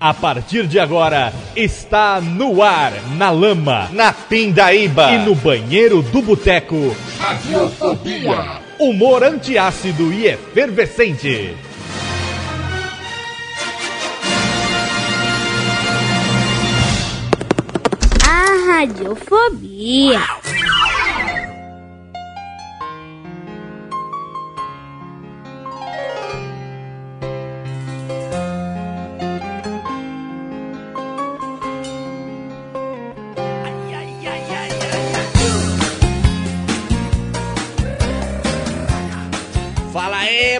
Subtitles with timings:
[0.00, 6.22] A partir de agora, está no ar, na lama, na pindaíba e no banheiro do
[6.22, 6.96] boteco.
[7.18, 8.60] Radiofobia.
[8.78, 11.56] Humor antiácido e efervescente.
[18.24, 20.20] A radiofobia.
[20.20, 20.87] Fala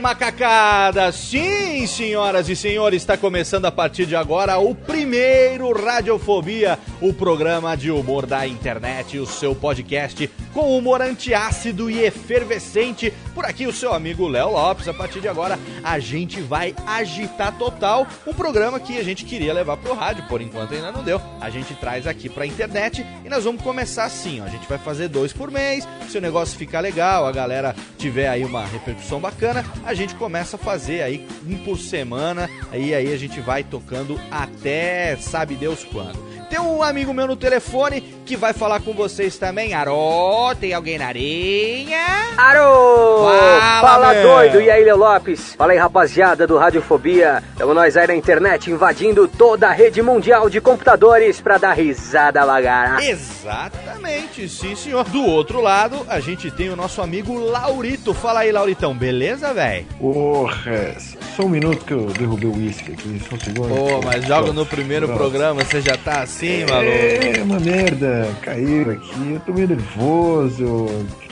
[0.08, 1.12] macacada!
[1.12, 7.76] Sim, senhoras e senhores, está começando a partir de agora o primeiro Radiofobia, o programa
[7.76, 13.12] de humor da internet, o seu podcast com humor antiácido e efervescente.
[13.32, 14.88] Por aqui o seu amigo Léo Lopes.
[14.88, 19.54] A partir de agora a gente vai agitar total o programa que a gente queria
[19.54, 21.20] levar pro rádio, por enquanto ainda não deu.
[21.40, 24.44] A gente traz aqui pra internet e nós vamos começar assim, ó.
[24.44, 25.86] A gente vai fazer dois por mês.
[26.08, 30.54] Se o negócio ficar legal, a galera tiver aí uma repercussão bacana, a gente começa
[30.56, 32.48] a fazer aí um por semana.
[32.70, 36.27] Aí aí a gente vai tocando até sabe Deus quando.
[36.48, 39.74] Tem um amigo meu no telefone que vai falar com vocês também.
[39.74, 41.98] Arô, tem alguém na areia?
[42.36, 43.24] Arô!
[43.24, 44.60] Fala, Fala doido!
[44.60, 45.54] E aí, Leo Lopes?
[45.54, 47.42] Fala aí, rapaziada do Radiofobia.
[47.52, 52.42] Estamos nós aí na internet invadindo toda a rede mundial de computadores pra dar risada
[52.44, 53.02] lagara.
[53.04, 55.04] Exatamente, sim senhor.
[55.04, 58.14] Do outro lado, a gente tem o nosso amigo Laurito.
[58.14, 59.86] Fala aí, Lauritão, beleza, velho?
[59.98, 60.94] Porra,
[61.36, 63.68] só um minuto que eu derrubei o uísque aqui, só um segundo.
[63.74, 65.18] Pô, mas joga no primeiro pronto.
[65.18, 67.38] programa, você já tá assim, maluco?
[67.38, 70.86] É uma merda, caiu aqui, eu tô meio nervoso.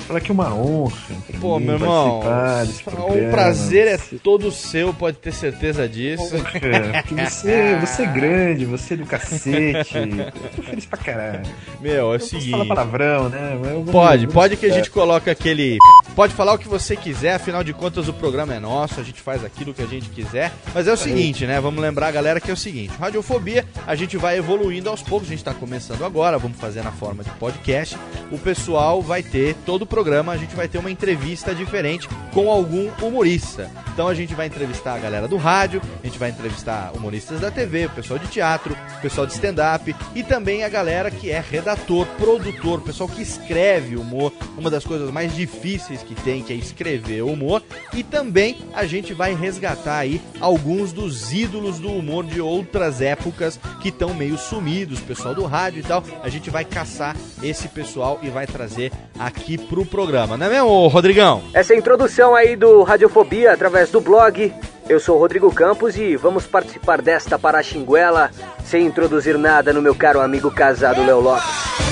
[0.06, 0.96] Fala que é uma honra.
[1.40, 6.30] Pô, meu irmão, o prazer é todo seu, pode ter certeza disso.
[6.30, 9.96] Porra, porque você, você é grande, você é do cacete.
[9.96, 11.42] Eu tô feliz pra caralho.
[11.80, 12.50] Meu, é o seguinte.
[12.52, 13.58] falar palavrão, né?
[13.60, 15.76] Vou- Pode, vou- pode que a gente coloca aquele.
[16.16, 19.21] Pode falar o que você quiser, afinal de contas o programa é nosso, a gente
[19.21, 20.50] faz aquilo que a gente quiser.
[20.75, 21.60] Mas é o seguinte, né?
[21.60, 25.28] Vamos lembrar a galera que é o seguinte: Radiofobia, a gente vai evoluindo aos poucos,
[25.28, 27.99] a gente tá começando agora, vamos fazer na forma de podcast.
[28.32, 32.50] O pessoal vai ter, todo o programa, a gente vai ter uma entrevista diferente com
[32.50, 33.71] algum humorista.
[33.93, 37.50] Então a gente vai entrevistar a galera do rádio, a gente vai entrevistar humoristas da
[37.50, 41.41] TV, o pessoal de teatro, o pessoal de stand-up e também a galera que é
[41.41, 46.52] redator, produtor, o pessoal que escreve humor, uma das coisas mais difíceis que tem, que
[46.52, 47.62] é escrever humor.
[47.92, 53.58] E também a gente vai resgatar aí alguns dos ídolos do humor de outras épocas
[53.80, 56.02] que estão meio sumidos, pessoal do rádio e tal.
[56.22, 60.86] A gente vai caçar esse pessoal e vai trazer aqui pro programa, não é mesmo,
[60.88, 61.42] Rodrigão?
[61.52, 64.52] Essa é a introdução aí do Radiofobia através do blog.
[64.88, 68.30] Eu sou o Rodrigo Campos e vamos participar desta paraxinguela
[68.64, 71.44] sem introduzir nada no meu caro amigo casado Léo Lopes.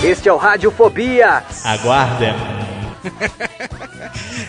[0.04, 1.42] Este é o Radiofobia.
[1.64, 2.73] Aguardem.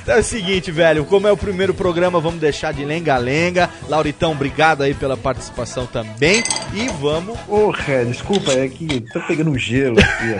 [0.03, 3.69] Então é o seguinte, velho, como é o primeiro programa, vamos deixar de lenga-lenga.
[3.89, 6.43] Lauritão, obrigado aí pela participação também.
[6.73, 7.39] E vamos.
[7.41, 10.35] Porra, desculpa, é que tá pegando gelo aqui.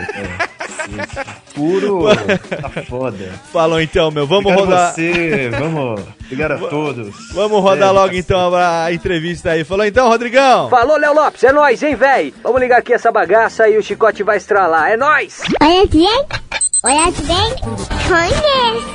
[1.54, 2.04] Puro.
[2.14, 3.32] Tá foda.
[3.52, 4.26] Falou então, meu.
[4.26, 4.94] Vamos Obrigado rodar.
[4.94, 6.00] você, vamos.
[6.24, 7.14] Obrigado a todos.
[7.32, 8.18] Vamos rodar É, logo cacete.
[8.24, 9.64] então a entrevista aí.
[9.64, 10.68] Falou então, Rodrigão.
[10.70, 12.32] Falou, Léo Lopes, é nóis, hein, véi?
[12.42, 14.90] Vamos ligar aqui essa bagaça e o chicote vai estralar.
[14.90, 15.40] É nóis!
[15.60, 17.54] Olha bem, olha bem,
[18.08, 18.86] conhece.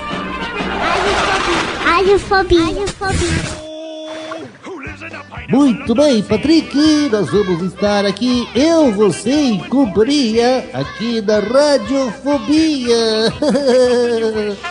[1.84, 2.66] Radiofobia.
[2.66, 3.62] Radiofobia.
[5.50, 12.98] Muito bem, Patrick, nós vamos estar aqui, eu, você e companhia, aqui na Radiofobia.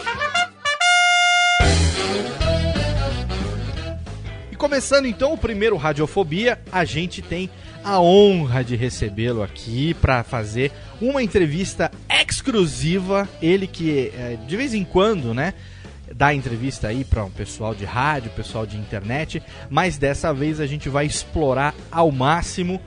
[4.71, 7.51] começando então o primeiro Radiofobia, a gente tem
[7.83, 10.71] a honra de recebê-lo aqui para fazer
[11.03, 13.29] uma entrevista exclusiva.
[13.43, 15.55] Ele que é, de vez em quando, né?
[16.15, 20.67] Dá entrevista aí para um pessoal de rádio, pessoal de internet, mas dessa vez a
[20.69, 22.81] gente vai explorar ao máximo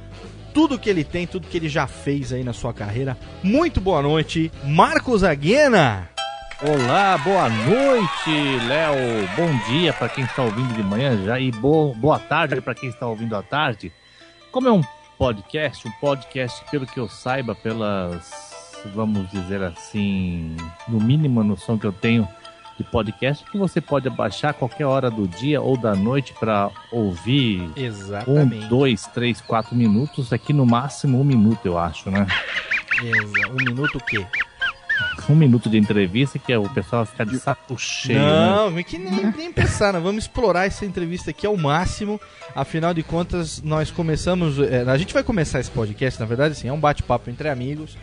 [0.54, 3.18] tudo que ele tem, tudo que ele já fez aí na sua carreira.
[3.44, 6.13] Muito boa noite, Marcos Aguena!
[6.62, 8.96] Olá, boa noite, Léo.
[9.36, 12.90] Bom dia para quem está ouvindo de manhã já e bo boa tarde para quem
[12.90, 13.92] está ouvindo à tarde.
[14.52, 14.82] Como é um
[15.18, 20.56] podcast, um podcast, pelo que eu saiba, pelas, vamos dizer assim,
[20.88, 22.28] no mínimo a noção que eu tenho
[22.78, 27.70] de podcast, que você pode baixar qualquer hora do dia ou da noite para ouvir
[27.76, 28.66] Exatamente.
[28.66, 32.26] um, dois, três, quatro minutos, aqui no máximo um minuto, eu acho, né?
[33.04, 34.26] Exa- Um minuto o quê?
[35.30, 38.26] Um minuto de entrevista que é o pessoal vai ficar de saco cheio, né?
[38.26, 42.20] Não, mas que nem, nem pensar, vamos explorar essa entrevista aqui ao máximo.
[42.56, 44.60] Afinal de contas, nós começamos.
[44.60, 47.98] é, a gente vai começar esse podcast, na verdade, assim, é um bate-papo entre amigos.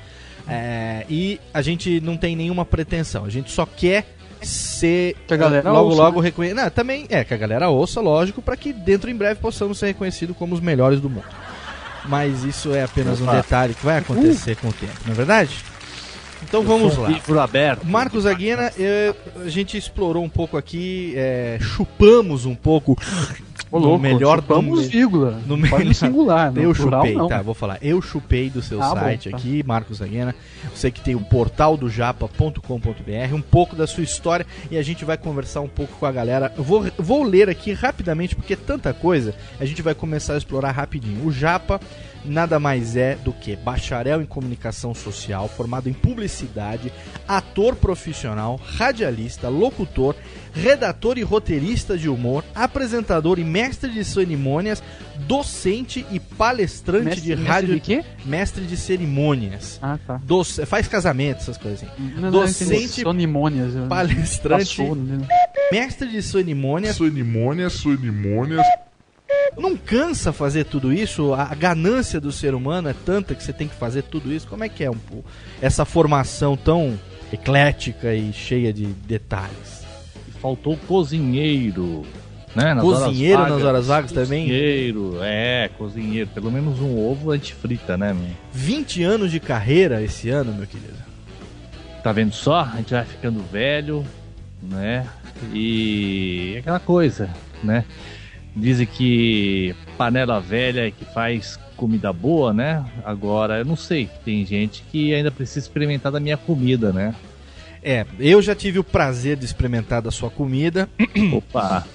[0.48, 3.24] é, e a gente não tem nenhuma pretensão.
[3.24, 4.06] A gente só quer
[4.42, 6.56] ser Que a galera logo ouça, logo reconhecido.
[6.56, 9.86] Não, também é que a galera ouça, lógico, para que dentro em breve possamos ser
[9.88, 11.26] reconhecidos como os melhores do mundo.
[12.06, 15.62] Mas isso é apenas um detalhe que vai acontecer com o tempo, não é verdade?
[16.42, 17.08] Então vamos lá.
[17.08, 17.86] Livro aberto.
[17.86, 19.14] Marcos Aguina, eu-
[19.44, 22.96] a gente explorou um pouco aqui, é, chupamos um pouco
[23.70, 25.40] Ô, no louco, melhor chupamos no, vírgula.
[25.46, 27.28] no melhor- no singular, no eu plural, chupei, não.
[27.28, 27.78] tá, vou falar.
[27.82, 29.36] Eu chupei do seu Ah, bom, site tá.
[29.36, 30.34] aqui, Marcos Aguena.
[30.74, 35.04] Você que tem o portal do japa.com.br, um pouco da sua história e a gente
[35.04, 36.52] vai conversar um pouco com a galera.
[36.56, 40.38] Eu vou, vou ler aqui rapidamente porque é tanta coisa, a gente vai começar a
[40.38, 41.26] explorar rapidinho.
[41.26, 41.80] O Japa
[42.22, 46.92] nada mais é do que bacharel em comunicação social, formado em publicidade,
[47.26, 50.14] ator profissional, radialista, locutor,
[50.52, 54.82] redator e roteirista de humor, apresentador e mestre de cerimônias,
[55.26, 58.04] docente e palestrante Mestre- de mestre rádio, de quê?
[58.24, 59.78] mestre de cerimônias.
[59.82, 60.20] Ah, tá.
[60.24, 62.02] Doce, faz casamento, essas coisas assim.
[62.16, 65.26] Não, Docente- eu- Palestrante, Passou, né?
[65.70, 66.96] mestre de cerimônias.
[66.96, 68.66] Cerimônias, cerimônias.
[69.58, 71.34] Não cansa fazer tudo isso?
[71.34, 74.46] A ganância do ser humano é tanta que você tem que fazer tudo isso?
[74.46, 74.96] Como é que é um,
[75.60, 76.98] essa formação tão
[77.32, 79.79] eclética e cheia de detalhes?
[80.40, 82.02] Faltou cozinheiro.
[82.54, 82.74] Né?
[82.74, 84.42] Nas Cozinheiro horas nas horas vagas também?
[84.44, 86.30] Cozinheiro, é, cozinheiro.
[86.30, 88.30] Pelo menos um ovo a gente frita, né, meu?
[88.52, 90.98] 20 anos de carreira esse ano, meu querido.
[92.02, 92.62] Tá vendo só?
[92.62, 94.04] A gente vai ficando velho,
[94.62, 95.06] né?
[95.52, 97.30] E aquela coisa,
[97.62, 97.84] né?
[98.56, 102.84] Dizem que panela velha é que faz comida boa, né?
[103.04, 104.08] Agora, eu não sei.
[104.24, 107.14] Tem gente que ainda precisa experimentar da minha comida, né?
[107.82, 110.88] É, eu já tive o prazer de experimentar da sua comida.
[111.32, 111.86] Opa!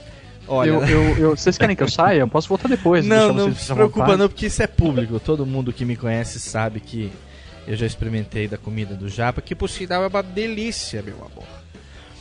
[0.47, 2.19] Olha, Eu, eu, eu- vocês querem que eu saia?
[2.19, 3.05] Eu posso voltar depois.
[3.05, 5.19] não, não se preocupa não, porque isso é público.
[5.19, 7.11] Todo mundo que me conhece sabe que
[7.67, 11.45] eu já experimentei da comida do Japa, que por sinal é uma delícia, meu amor.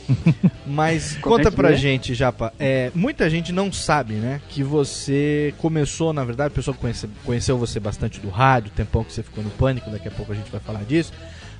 [0.65, 1.75] Mas é conta pra é?
[1.75, 6.75] gente, Japa, é, muita gente não sabe, né, que você começou, na verdade, a pessoa
[6.75, 10.11] conhece, conheceu você bastante do rádio, o tempão que você ficou no Pânico, daqui a
[10.11, 11.11] pouco a gente vai falar disso.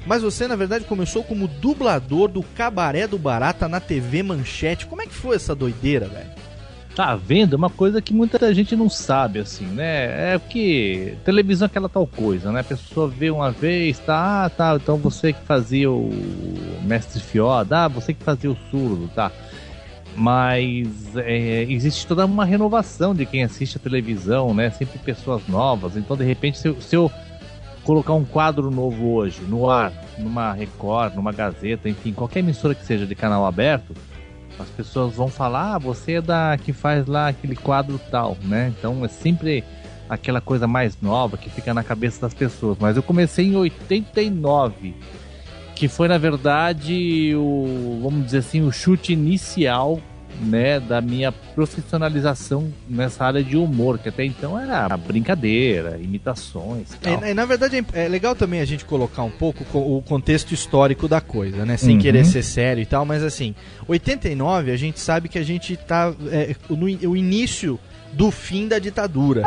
[0.06, 4.86] Mas você, na verdade, começou como dublador do Cabaré do Barata na TV Manchete.
[4.86, 6.30] Como é que foi essa doideira, velho?
[6.96, 7.56] Tá vendo?
[7.56, 10.34] É uma coisa que muita gente não sabe, assim, né?
[10.34, 12.62] É que televisão é aquela tal coisa, né?
[12.62, 16.10] A pessoa vê uma vez, tá, ah, tá, então você que fazia o
[16.84, 19.30] Mestre Fioda, ah, você que fazia o surdo, tá?
[20.16, 24.70] Mas é, existe toda uma renovação de quem assiste a televisão, né?
[24.70, 25.98] Sempre pessoas novas.
[25.98, 27.12] Então, de repente, se se eu
[27.86, 32.84] colocar um quadro novo hoje no ar, numa Record, numa Gazeta, enfim, qualquer emissora que
[32.84, 33.94] seja de canal aberto,
[34.60, 38.74] as pessoas vão falar, ah, você é da que faz lá aquele quadro tal, né?
[38.78, 39.64] Então é sempre
[40.10, 42.78] aquela coisa mais nova que fica na cabeça das pessoas.
[42.80, 44.96] Mas eu comecei em 89,
[45.76, 50.00] que foi na verdade o, vamos dizer assim, o chute inicial,
[50.42, 56.98] né, da minha profissionalização nessa área de humor, que até então era brincadeira, imitações, e
[56.98, 57.24] tal.
[57.24, 60.54] É, na verdade, é é legal também a gente colocar um pouco co- o contexto
[60.54, 61.78] histórico da coisa, né?
[61.78, 62.02] Sem Uhum.
[62.02, 63.56] querer ser sério e tal, mas assim,
[63.88, 67.80] 89 a gente sabe que a gente tá é, no o início
[68.16, 69.42] do fim da ditadura.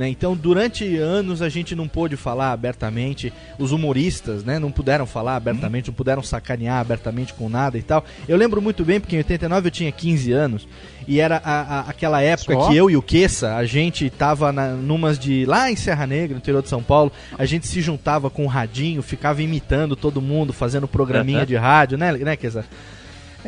[0.00, 0.08] né?
[0.08, 5.36] Então, durante anos a gente não pôde falar abertamente, os humoristas, né, não puderam falar
[5.36, 8.04] abertamente, não puderam sacanear abertamente com nada e tal.
[8.26, 10.66] Eu lembro muito bem porque em 89 eu tinha 15 anos
[11.06, 12.68] e era a- a- aquela época Só?
[12.68, 16.32] que eu e o Queça, a gente tava na, numas de lá em Serra Negra,
[16.34, 20.22] no interior de São Paulo, a gente se juntava com o radinho, ficava imitando todo
[20.22, 21.46] mundo, fazendo programinha Aham.
[21.46, 22.64] de rádio, né, né, Queça?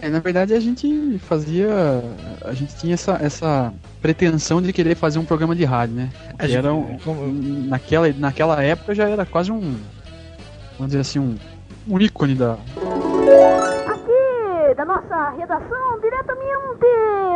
[0.01, 1.69] É, na verdade a gente fazia.
[2.45, 3.73] A gente tinha essa, essa
[4.03, 6.11] pretensão de querer fazer um programa de rádio, né?
[6.39, 7.27] A gente- era um- como-
[7.69, 9.77] naquela, naquela época já era quase um.
[10.79, 11.37] Vamos dizer assim, um,
[11.89, 12.53] um ícone da.
[13.87, 16.47] Aqui da nossa redação, diretamente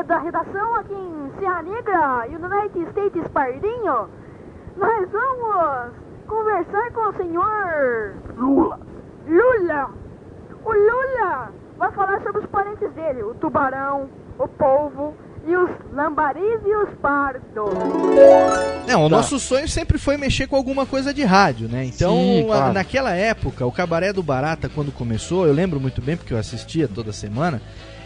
[0.06, 4.08] da redação aqui em Serra Negra, United States Pardinho,
[4.76, 5.92] nós vamos
[6.26, 8.80] conversar com o senhor Lula.
[9.26, 9.90] Lula!
[10.64, 14.08] O Lula vai falar sobre os parentes dele, o tubarão,
[14.38, 15.14] o polvo
[15.48, 17.40] e os lambaris e os pardos.
[18.86, 19.16] Não, o Tá.
[19.16, 21.84] nosso sonho sempre foi mexer com alguma coisa de rádio, né?
[21.86, 22.72] Então, Sim, a- claro.
[22.74, 26.86] naquela época, o Cabaré do Barata, quando começou, eu lembro muito bem porque eu assistia
[26.86, 27.60] toda semana.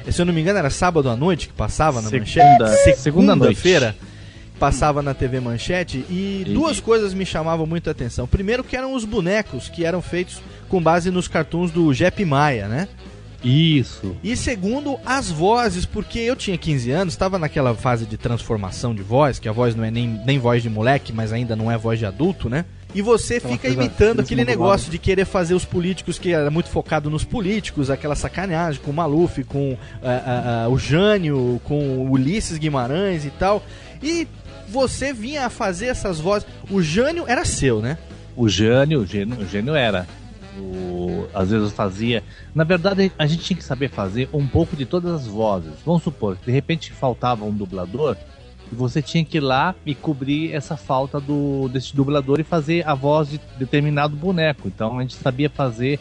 [0.08, 2.18] Se eu não me engano, era sábado à noite que passava na Segunda-
[2.66, 2.98] manchete.
[3.00, 3.34] segunda.
[3.36, 3.96] Segunda-feira.
[4.60, 8.24] Passava na TV Manchete e E- duas coisas me chamavam muito a atenção.
[8.26, 12.68] Primeiro que eram os bonecos que eram feitos com base nos cartoons do Jep Maia,
[12.68, 12.86] né?
[13.44, 14.16] Isso.
[14.24, 19.02] E segundo, as vozes, porque eu tinha 15 anos, estava naquela fase de transformação de
[19.02, 21.76] voz, que a voz não é nem, nem voz de moleque, mas ainda não é
[21.76, 22.64] voz de adulto, né?
[22.94, 26.68] E você Aquela fica imitando aquele negócio de querer fazer os políticos, que era muito
[26.70, 31.98] focado nos políticos, aquela sacaneagem com o Maluf, com ah, ah, ah, o Jânio, com
[31.98, 33.64] o Ulisses Guimarães e tal.
[34.00, 34.28] E
[34.68, 36.46] você vinha a fazer essas vozes.
[36.70, 37.98] O Jânio era seu, né?
[38.36, 40.06] O Jânio, o Gênio, o Gênio era.
[40.56, 42.22] O- às vezes fazia.
[42.54, 45.72] Na verdade, a gente tinha que saber fazer um pouco de todas as vozes.
[45.84, 48.16] Vamos supor, de repente faltava um dublador
[48.70, 52.86] e você tinha que ir lá e cobrir essa falta do desse dublador e fazer
[52.86, 54.68] a voz de determinado boneco.
[54.68, 55.98] Então a gente sabia fazer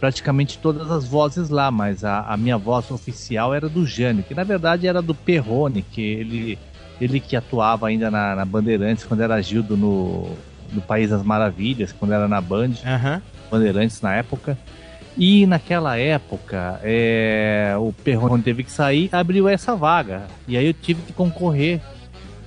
[0.00, 4.34] praticamente todas as vozes lá, mas a, a minha voz oficial era do Jânio, que
[4.34, 6.58] na verdade era do Perrone, que ele
[7.00, 10.30] ele que atuava ainda na, na Bandeirantes quando era Gildo no,
[10.72, 13.22] no País das Maravilhas, quando era na Band, Aham.
[13.52, 14.56] Bandeirantes na época.
[15.16, 20.22] E naquela época, é, o Perrone teve que sair, abriu essa vaga.
[20.48, 21.80] E aí eu tive que concorrer.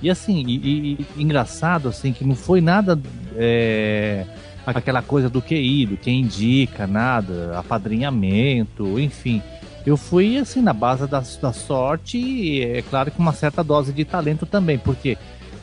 [0.02, 0.56] E assim, e,
[0.94, 2.98] e- engraçado assim, que não foi nada
[3.36, 4.26] é,
[4.66, 9.40] aquela coisa do QI, do quem indica, nada, apadrinhamento, enfim.
[9.86, 13.92] Eu fui assim na base da, da sorte e é claro que uma certa dose
[13.92, 15.16] de talento também, porque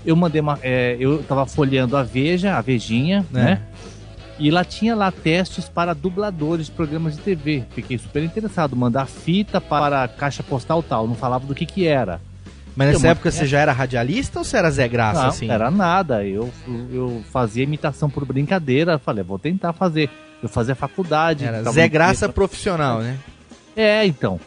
[0.05, 0.57] eu mandei uma.
[0.63, 3.62] é, eu tava folheando a Veja, a Vejinha, né?
[4.40, 7.63] E lá tinha lá testes para dubladores de programas de TV.
[7.72, 8.75] Fiquei super interessado.
[8.75, 11.08] Mandar fita para a caixa postal tal.
[11.08, 12.20] Não falava do que que era.
[12.75, 15.50] Mas nessa Eu época você já era radialista ou você era Zé Graça, não, assim?
[15.50, 16.25] era nada.
[16.25, 16.52] Eu,
[16.92, 18.98] eu fazia imitação por brincadeira.
[18.98, 20.10] Falei, vou tentar fazer.
[20.42, 21.46] Eu fazia faculdade.
[21.46, 23.18] Era Zé Graça profissional, né?
[23.75, 24.40] É, então.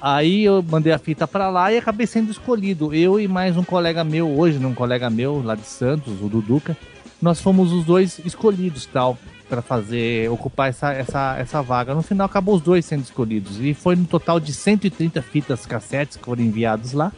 [0.00, 2.92] Aí eu mandei a fita pra lá e acabei sendo escolhido.
[2.92, 6.76] Eu e mais um colega meu, hoje, um colega meu lá de Santos, o Duduca,
[7.20, 9.18] nós fomos os dois escolhidos tal
[9.48, 11.94] para fazer ocupar essa, essa, essa vaga.
[11.94, 16.16] No final acabou os dois sendo escolhidos e foi no total de 130 fitas cassetes
[16.16, 17.12] que foram enviados lá.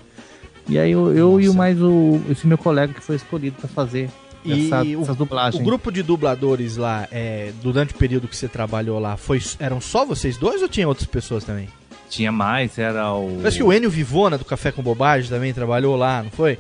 [0.68, 3.68] E aí eu, eu e o mais o esse meu colega que foi escolhido para
[3.68, 4.10] fazer
[4.44, 5.62] E essa, o- essa O dublagem.
[5.64, 10.04] grupo de dubladores lá, é, durante o período que você trabalhou lá, foi, eram só
[10.04, 11.68] vocês dois ou tinha outras pessoas também?
[12.10, 15.96] Tinha mais, era o Parece que o Enio Vivona, do Café com Bobagem, também trabalhou
[15.96, 16.58] lá, não foi?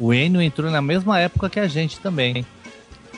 [0.00, 2.46] o Enio entrou na mesma época que a gente também.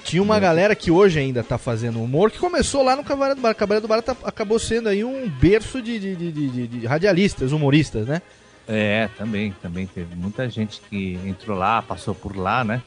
[0.04, 3.40] Tinha uma galera que hoje ainda tá fazendo humor, que começou lá no Cabaré do
[3.40, 3.54] Bar.
[3.54, 8.06] Cabaré do Bar tá- acabou sendo aí um berço de, de, de- de- radialistas, humoristas,
[8.06, 8.20] né?
[8.68, 12.82] É, também, também teve muita gente que entrou lá, passou por lá, né?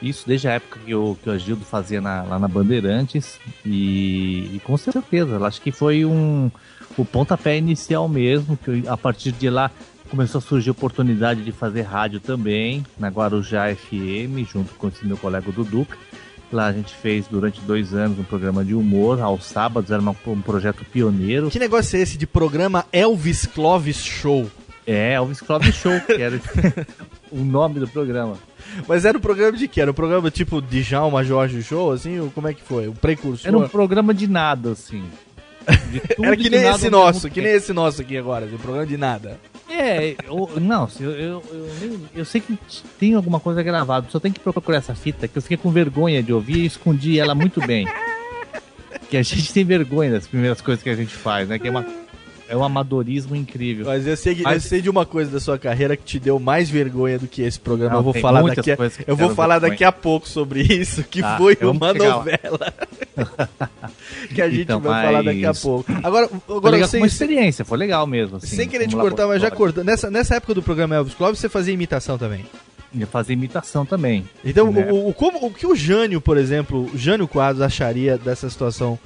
[0.00, 4.50] Isso desde a época que o, que o Agildo fazia na- lá na Bandeirantes e,
[4.54, 6.50] e com certeza, acho que foi um
[6.96, 9.70] o pontapé inicial mesmo, que a partir de lá
[10.10, 15.04] começou a surgir a oportunidade de fazer rádio também, na Guarujá FM, junto com esse
[15.06, 15.96] meu colega Duduca.
[16.50, 20.16] Lá a gente fez durante dois anos um programa de humor, aos sábados, era uma-
[20.26, 21.50] um projeto pioneiro.
[21.50, 24.50] Que negócio é esse de programa Elvis Clovis Show?
[24.86, 26.40] É, Elvis Club Show, que era
[27.30, 28.38] o nome do programa.
[28.86, 29.82] Mas era um programa de quê?
[29.82, 32.18] Era um programa tipo Djalma Jorge Show, assim?
[32.18, 32.88] Ou como é que foi?
[32.88, 33.46] O precursor?
[33.48, 35.04] Era um programa de nada, assim.
[35.92, 38.86] De tudo Era que nem esse nosso, que nem esse nosso aqui agora, um programa
[38.86, 39.38] de nada.
[39.68, 41.42] É, eu, não, eu, eu,
[41.82, 42.58] eu, eu sei que
[42.98, 46.22] tem alguma coisa gravada, só tem que procurar essa fita, que eu fiquei com vergonha
[46.22, 47.86] de ouvir e escondi ela muito bem.
[49.10, 51.58] Que a gente tem vergonha das primeiras coisas que a gente faz, né?
[51.58, 51.86] Que é, uma,
[52.48, 53.86] é um amadorismo incrível.
[53.86, 56.18] Mas eu sei, que- eu Mas- sei de uma coisa da sua carreira que te
[56.18, 57.92] deu mais vergonha do que esse programa.
[57.92, 58.76] Não, eu vou falar daqui a,
[59.06, 59.70] eu vou falar vergonha.
[59.72, 62.72] daqui a pouco sobre isso, que Tá, foi uma novela.
[64.34, 65.92] que a gente Então, vai falar daqui a mas- pouco.
[66.02, 68.36] Agora, Foi agora legal, sem, uma experiência, foi legal mesmo.
[68.36, 69.86] Assim, sem querer te cortar, mas já cortando.
[69.86, 72.44] Nessa, nessa época do programa Elvis Clóvis, você fazia imitação também.
[72.94, 74.24] Ia fazer imitação também.
[74.42, 74.88] Então, Né?
[74.90, 78.98] o, o- como, o que o Jânio, por exemplo, o Jânio Quadros acharia dessa situação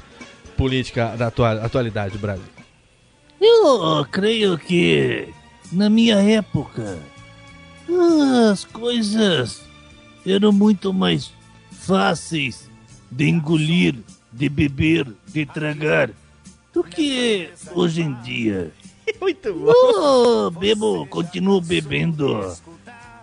[0.56, 2.44] política da atua- atualidade do Brasil?
[3.44, 5.28] Eu creio que
[5.72, 7.00] na minha época
[8.52, 9.62] as coisas
[10.24, 11.32] eram muito mais
[11.72, 12.70] fáceis
[13.10, 13.96] de engolir,
[14.32, 16.10] de beber, de tragar
[16.72, 18.72] do que hoje em dia.
[19.20, 19.72] Muito bom.
[19.74, 22.56] Oh, bebo, continuo bebendo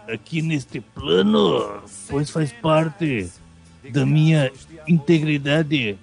[0.08, 3.32] aqui neste plano, pois faz parte
[3.92, 4.52] da minha
[4.86, 5.98] integridade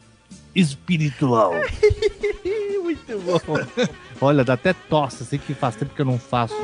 [0.54, 1.52] espiritual.
[2.82, 3.40] Muito bom.
[4.20, 6.54] Olha, dá até tosse, assim que faz tempo que eu não faço.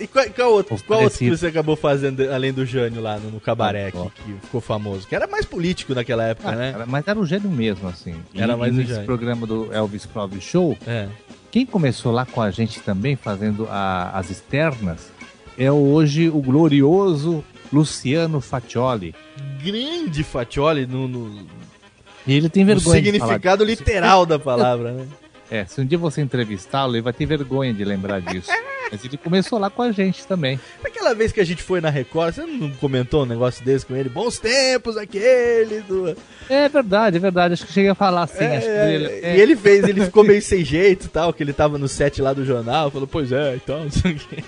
[0.00, 3.32] E qual, qual outro, qual outro que você acabou fazendo além do Jânio lá no,
[3.32, 5.06] no cabaré Ah, que, que ficou famoso?
[5.08, 6.72] Que era mais político naquela época, Ah, né?
[6.74, 8.14] era- mas era o gênio mesmo, assim.
[8.34, 11.08] Era e, mais e o nesse programa do Elvis Presley Show, É.
[11.50, 15.10] quem começou lá com a gente também, fazendo a- as externas,
[15.58, 19.14] é hoje o glorioso Luciano Faccioli.
[19.62, 21.46] Grande Fatioli no, no,
[22.26, 25.06] E ele tem vergonha falar significado literal da palavra, né?
[25.50, 28.50] É, se um dia você entrevistá-lo, ele vai ter vergonha de lembrar disso.
[28.92, 30.58] Mas ele começou lá com a gente também.
[30.82, 33.94] Naquela vez que a gente foi na Record, você não comentou um negócio desse com
[33.96, 34.08] ele?
[34.08, 36.16] Bons tempos aquele do...
[36.48, 37.54] É verdade, é verdade.
[37.54, 38.44] Acho que cheguei a falar assim.
[38.44, 39.36] É, é, ele- é.
[39.36, 42.20] E ele fez, ele ficou meio sem jeito e tal, que ele tava no set
[42.22, 44.42] lá do jornal, falou, pois é, e tal, não sei o quê.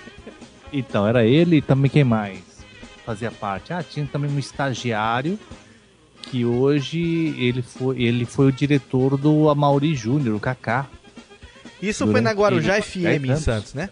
[0.73, 2.39] Então, era ele e também quem mais
[3.05, 3.73] fazia parte?
[3.73, 5.39] Ah, tinha também um estagiário
[6.33, 10.87] que hoje ele foi, ele foi o diretor do Amaury Júnior, o Kaká.
[11.83, 13.37] Isso foi na Guarujá 10 FM em.
[13.37, 13.91] Santos, né?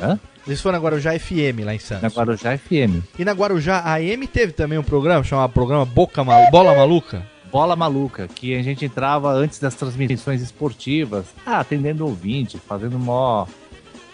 [0.00, 0.16] Hã?
[0.46, 2.02] Isso foi na Guarujá FM lá em Santos.
[2.04, 3.02] Na Guarujá FM.
[3.18, 6.48] E na Guarujá AM teve também um programa chamado programa Boca Mal...
[6.52, 7.26] Bola Maluca.
[7.50, 13.48] Bola Maluca, que a gente entrava antes das transmissões esportivas, ah, atendendo ouvinte, fazendo mó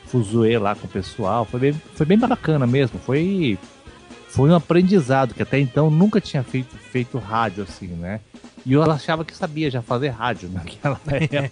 [0.07, 1.45] fuzuê lá com o pessoal.
[1.45, 2.99] Foi bem, foi bem bacana mesmo.
[3.01, 3.59] Foi,
[4.31, 8.21] foi um aprendizado, que até então nunca tinha feito, feito rádio assim, né?
[8.65, 11.51] E eu achava que sabia já fazer rádio naquela época.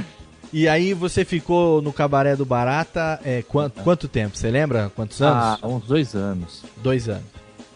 [0.52, 4.36] E aí você ficou no Cabaré do Barata é, quanto, quanto tempo?
[4.36, 4.90] Você lembra?
[4.96, 5.58] Quantos anos?
[5.62, 6.64] Ah, uns dois anos.
[6.78, 7.22] Dois anos.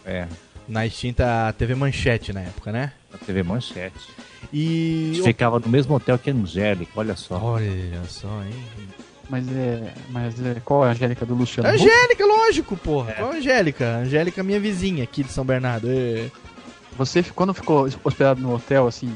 [0.05, 0.27] É,
[0.67, 2.91] Na extinta TV Manchete na época, né?
[3.09, 4.09] na TV Manchete.
[4.43, 5.13] A E...
[5.15, 7.37] gente ficava no mesmo hotel que a Angélica, olha só.
[7.41, 8.53] Olha só, hein?
[9.29, 9.93] Mas é.
[10.09, 10.61] Mas é.
[10.63, 11.67] Qual é a Angélica do Luciano?
[11.69, 13.13] Angélica, lógico, porra.
[13.13, 13.97] Qual a Angélica?
[13.97, 15.87] Angélica, minha vizinha aqui de São Bernardo.
[15.89, 16.29] É.
[16.97, 19.13] Você, quando ficou hospedado no hotel, assim,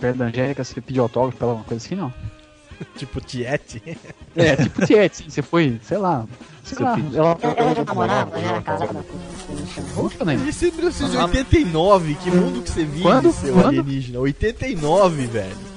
[0.00, 2.12] perto da Angélica, você pediu autógrafo pra ela, uma coisa assim, não?
[2.96, 3.80] Tipo Tiete.
[4.34, 6.26] É, tipo assim, você foi, sei lá.
[6.64, 7.38] Sei lá, pediu- ela.
[7.40, 9.94] Eu já namorava, eu já era casada com o Luciano Huck.
[9.94, 10.34] Puta, né?
[10.34, 12.14] Isso é 1989.
[12.16, 13.32] Que mundo que você vive, Quando?
[13.32, 13.66] seu Quando?
[13.68, 14.18] alienígena?
[14.18, 15.71] 89, velho.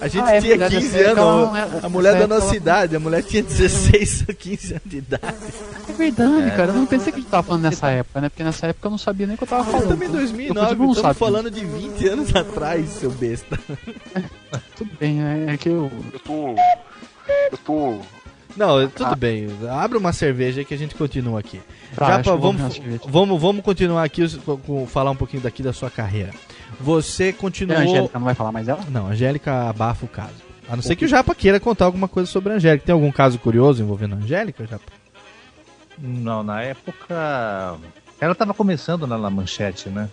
[0.00, 1.56] A gente Ah, é tinha verdade, 15 essa época ela anos.
[1.74, 2.96] era- a mulher essa da nossa ela- idade.
[2.96, 5.36] A mulher tinha 16 ou 15 anos de idade.
[5.88, 6.70] É verdade, cara.
[6.70, 8.28] Eu não pensei que a gente tava falando nessa época, né?
[8.28, 9.88] Porque nessa época eu não sabia nem o que eu tava falando.
[9.88, 10.84] também então, 2009.
[10.84, 13.58] eu Estamos falando de 20 anos atrás, seu besta.
[14.76, 15.90] Tudo bem, é, é que eu.
[16.12, 16.54] Eu tô.
[17.52, 17.98] Eu tô.
[18.56, 19.14] Não, tudo Ah.
[19.16, 19.48] bem.
[19.70, 21.60] Abre uma cerveja que a gente continua aqui.
[21.96, 26.30] Tá, vamos, vamos, vamos continuar aqui, com, com- falar um pouquinho daqui da sua carreira.
[26.80, 27.78] Você continuou.
[27.78, 28.80] a Angélica não vai falar mais dela?
[28.90, 30.34] Não, a Angélica abafa o caso.
[30.68, 32.86] A não ser que o Japa queira contar alguma coisa sobre a Angélica.
[32.86, 34.92] Tem algum caso curioso envolvendo a Angélica, Japa?
[35.98, 37.76] Não, na época.
[38.20, 40.08] Ela tava começando na, na manchete, né?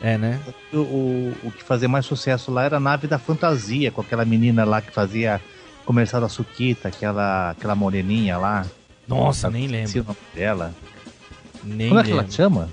[0.00, 0.40] É, né?
[0.72, 4.24] O, o, o que fazia mais sucesso lá era a nave da fantasia, com aquela
[4.24, 5.40] menina lá que fazia
[5.84, 8.64] comercial da Suquita, aquela, aquela moreninha lá.
[9.06, 10.00] Nossa, nem lembro.
[10.00, 10.74] o nome dela.
[11.64, 12.68] Nem Como é que ela chama?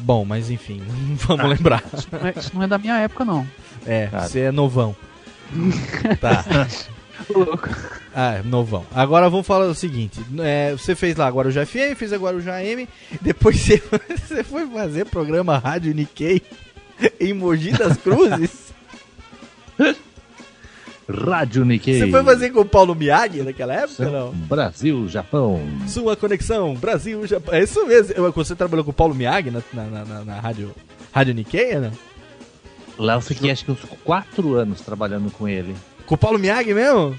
[0.00, 0.82] Bom, mas enfim,
[1.16, 1.48] vamos Ah.
[1.48, 1.82] lembrar.
[1.92, 3.46] Isso não, é, isso não é da minha época, não.
[3.86, 4.28] É, Cara.
[4.28, 4.94] você é novão.
[6.20, 6.44] tá.
[7.30, 7.68] Louco.
[8.14, 8.84] Ah, é novão.
[8.94, 12.50] Agora vamos falar o seguinte: é, você fez lá agora o FM, fez agora o
[12.50, 12.88] AM,
[13.20, 16.42] depois você, você foi fazer programa Rádio Nikkei
[17.20, 18.72] em Mogi das Cruzes.
[21.08, 22.00] Rádio Nikkei.
[22.00, 24.32] Você foi fazer com o Paulo Miyagi naquela época, não?
[24.32, 25.60] Brasil, Japão.
[25.86, 27.54] Sua conexão, Brasil, Japão.
[27.54, 28.32] É isso mesmo.
[28.32, 30.72] Você trabalhou com o Paulo Miyagi na, na, na- na- na rádio,
[31.12, 31.92] rádio Nikkei, né?
[32.98, 35.74] Lá eu fiquei acho que uns quatro anos trabalhando com ele.
[36.06, 37.14] Com o Paulo Miyagi mesmo?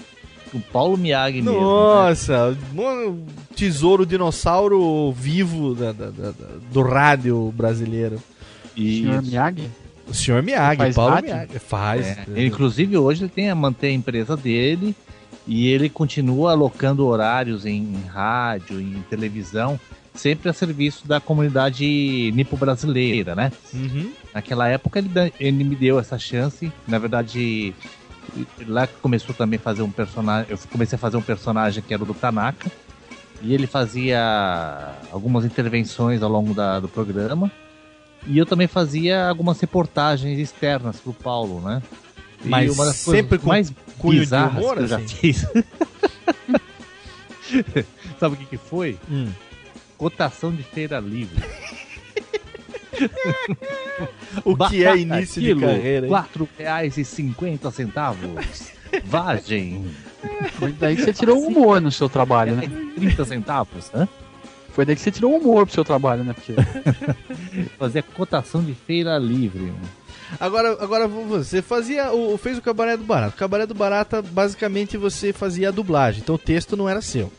[0.52, 1.58] Com o Paulo Miyagi mesmo.
[1.60, 1.65] né?
[1.65, 8.17] Nossa, um tesouro dinossauro vivo da- da- da- da- do rádio brasileiro.
[8.76, 9.69] E Senhor Miyagi?
[10.08, 11.34] O senhor Miyagi, Faz Paulo rádio?
[11.34, 11.60] Miyagi.
[11.60, 12.08] Faz.
[12.08, 14.96] É, ele, inclusive hoje ele tem a manter a empresa dele
[15.46, 19.80] e ele continua alocando horários em, em rádio, em televisão,
[20.13, 23.52] sempre a serviço da comunidade nipo-brasileira, né?
[23.74, 24.12] Uhum.
[24.34, 27.74] Naquela época ele, ele me deu essa chance, na verdade
[28.67, 31.93] lá que começou também a fazer um personagem, eu comecei a fazer um personagem que
[31.93, 32.70] era o do Tanaka
[33.41, 34.20] e ele fazia
[35.12, 37.50] algumas intervenções ao longo da- do programa.
[38.28, 41.82] E eu também fazia algumas reportagens externas pro Paulo, né?
[42.44, 44.98] E Mas uma das sempre coisas com mais cunho de bizarras humor, que eu já
[44.98, 45.08] assim?
[45.08, 45.48] fiz.
[48.20, 48.98] Sabe o que, que foi?
[49.10, 49.30] Hum.
[49.98, 51.42] Cotação de feira livre.
[54.44, 56.13] O que é Batata início de quilo, carreira, hein?
[56.13, 56.20] R$
[56.63, 58.48] 4,50.
[59.04, 59.86] Vagem,
[60.54, 62.63] Foi daí que você tirou o humor no seu trabalho, né?
[62.96, 63.92] 30 centavos.
[63.94, 64.08] Hã?
[64.78, 66.34] Foi daí que você tirou o humor pro seu trabalho, né?
[66.34, 66.54] Porque
[67.80, 69.74] Fazia cotação de feira livre.
[70.40, 73.34] Agora, agora você fazia o fez o Cabaré do Barata.
[73.34, 76.22] O Cabaré do Barata, basicamente você fazia a dublagem.
[76.22, 77.34] Então o texto não era seu.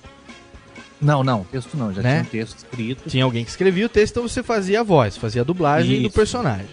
[1.00, 2.10] Não, não, texto não, já Né?
[2.10, 3.08] tinha um texto escrito.
[3.08, 6.08] Tinha alguém que escrevia o texto, então você fazia a voz, fazia a dublagem do
[6.08, 6.16] Isso.
[6.16, 6.66] personagem.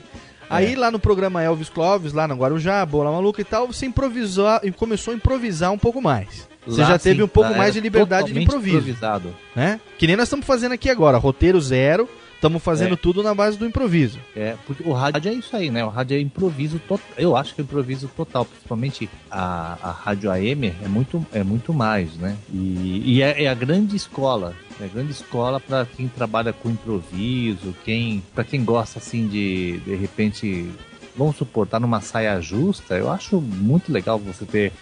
[0.49, 4.47] Aí lá no programa Elvis Clóvis, lá no Guarujá, Bola Maluca e tal, você improvisou
[4.63, 6.47] e começou a improvisar um pouco mais.
[6.65, 8.77] Você Lá, já teve sim, um pouco mais de liberdade de improviso.
[8.77, 9.35] improvisado.
[9.55, 9.79] Né?
[9.97, 12.97] Que nem nós estamos fazendo aqui agora, roteiro zero, estamos fazendo É.
[12.97, 14.19] tudo na base do improviso.
[14.35, 15.83] É, porque o rádio é isso aí, né?
[15.85, 17.05] O rádio é improviso total.
[17.17, 21.73] Eu acho que é improviso total, principalmente a, a rádio AM é muito, é muito
[21.73, 22.35] mais, né?
[22.53, 24.53] E, e é, é a grande escola.
[24.79, 29.79] É a grande escola para quem trabalha com improviso, quem para quem gosta assim de
[29.85, 30.69] de repente,
[31.15, 32.95] vamos supor, tá numa saia justa.
[32.95, 34.73] Eu acho muito legal você ter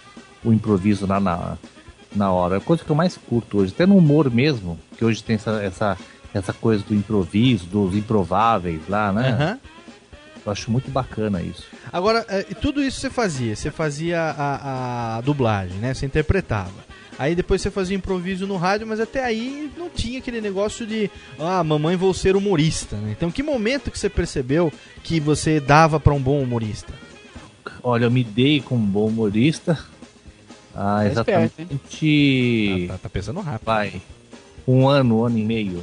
[0.44, 1.58] o improviso lá na, na
[2.18, 2.56] hora.
[2.56, 5.36] É a coisa que eu mais curto hoje, até no humor mesmo, que hoje tem
[5.36, 5.98] essa, essa,
[6.32, 9.30] essa coisa do improviso, dos improváveis lá, né?
[9.30, 9.58] Aham.
[10.46, 11.64] Eu acho muito bacana isso.
[11.90, 13.56] Agora, é, tudo isso você fazia.
[13.56, 15.94] Você fazia a, a dublagem, né?
[15.94, 16.84] Você interpretava.
[17.18, 21.10] Aí depois você fazia improviso no rádio, mas até aí não tinha aquele negócio de
[21.38, 22.96] ah, mamãe vou ser humorista.
[22.96, 23.12] Né?
[23.16, 24.72] Então, que momento que você percebeu
[25.02, 26.92] que você dava pra um bom humorista?
[27.82, 29.78] Olha, eu me dei com um bom humorista.
[30.74, 32.86] Ah, Tá esperto, exatamente.
[32.88, 33.64] Tá, tá pensando rápido.
[33.66, 34.02] Vai.
[34.66, 35.82] Um ano, um ano e meio.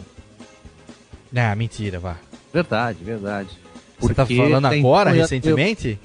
[1.36, 2.18] Ah, mentira, vá.
[2.54, 3.50] Verdade, verdade.
[4.00, 6.00] Você tá Porque falando agora, então eu- recentemente?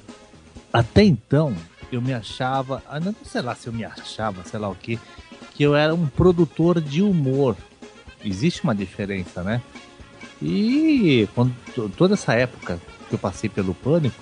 [0.71, 1.53] até então,
[1.91, 2.81] eu me achava.
[2.89, 4.97] ah, Não sei lá se eu me achava, sei lá o que.
[5.53, 7.57] Que eu era um produtor de humor.
[8.23, 9.61] Existe uma diferença, né?
[10.41, 14.15] E quando, to- toda essa época que eu passei pelo pânico,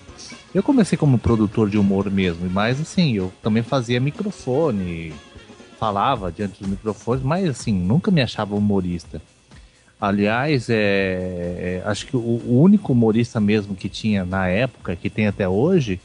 [0.56, 5.14] eu comecei como produtor de humor mesmo, mas assim, eu também fazia microfone,
[5.78, 9.22] falava diante dos microfones, mas assim, nunca me achava humorista.
[10.00, 15.10] Aliás, é, é, acho que o, o único humorista mesmo que tinha na época, que
[15.10, 16.00] tem até hoje,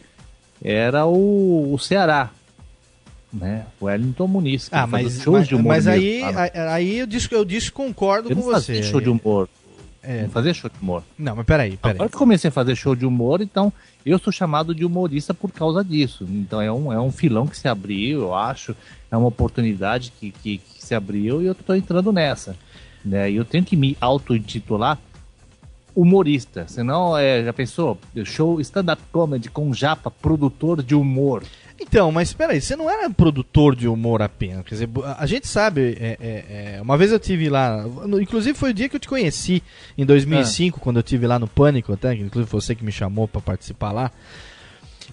[0.60, 2.30] era o, o Ceará.
[3.32, 3.66] Né?
[3.80, 4.68] O Wellington Muniz.
[4.68, 6.00] que Ah, mas, shows mas, de humor mas mesmo,
[6.36, 8.82] aí, aí, eu, dis, eu desconcordo Eu com você.
[8.82, 9.48] show de humor.
[10.02, 10.22] É.
[10.22, 11.02] Não fazia show de humor.
[11.18, 11.96] Não, mas peraí, peraí.
[11.96, 13.72] Agora que comecei a fazer show de humor, então
[14.04, 16.26] eu sou chamado de humorista por causa disso.
[16.28, 18.74] Então é um, é um filão que se abriu, eu acho.
[19.10, 22.56] É uma oportunidade que, que, que se abriu e eu tô entrando nessa.
[23.04, 23.30] Né?
[23.30, 24.98] E eu tenho que me auto-intitular
[25.94, 26.66] humorista.
[26.68, 27.98] Senão, é, já pensou?
[28.24, 31.42] Show stand-up comedy com japa, produtor de humor.
[31.80, 34.62] Então, mas peraí, você não era produtor de humor apenas.
[34.64, 34.88] Quer dizer,
[35.18, 35.96] a gente sabe.
[36.00, 37.84] é, é, é, uma vez eu tive lá.
[38.20, 39.62] Inclusive foi o dia que eu te conheci,
[39.96, 42.14] em 2005, quando eu tive lá no Pânico, até.
[42.14, 44.10] que Inclusive você que me chamou pra participar lá.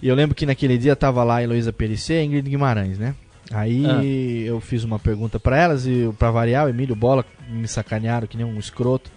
[0.02, 3.14] E eu lembro que naquele dia tava lá a Heloísa Perissé e Ingrid Guimarães, né?
[3.50, 4.04] Aí Ah.
[4.04, 8.36] eu fiz uma pergunta pra elas e pra variar, o Emílio Bola me sacanearam que
[8.36, 9.10] nem um escroto.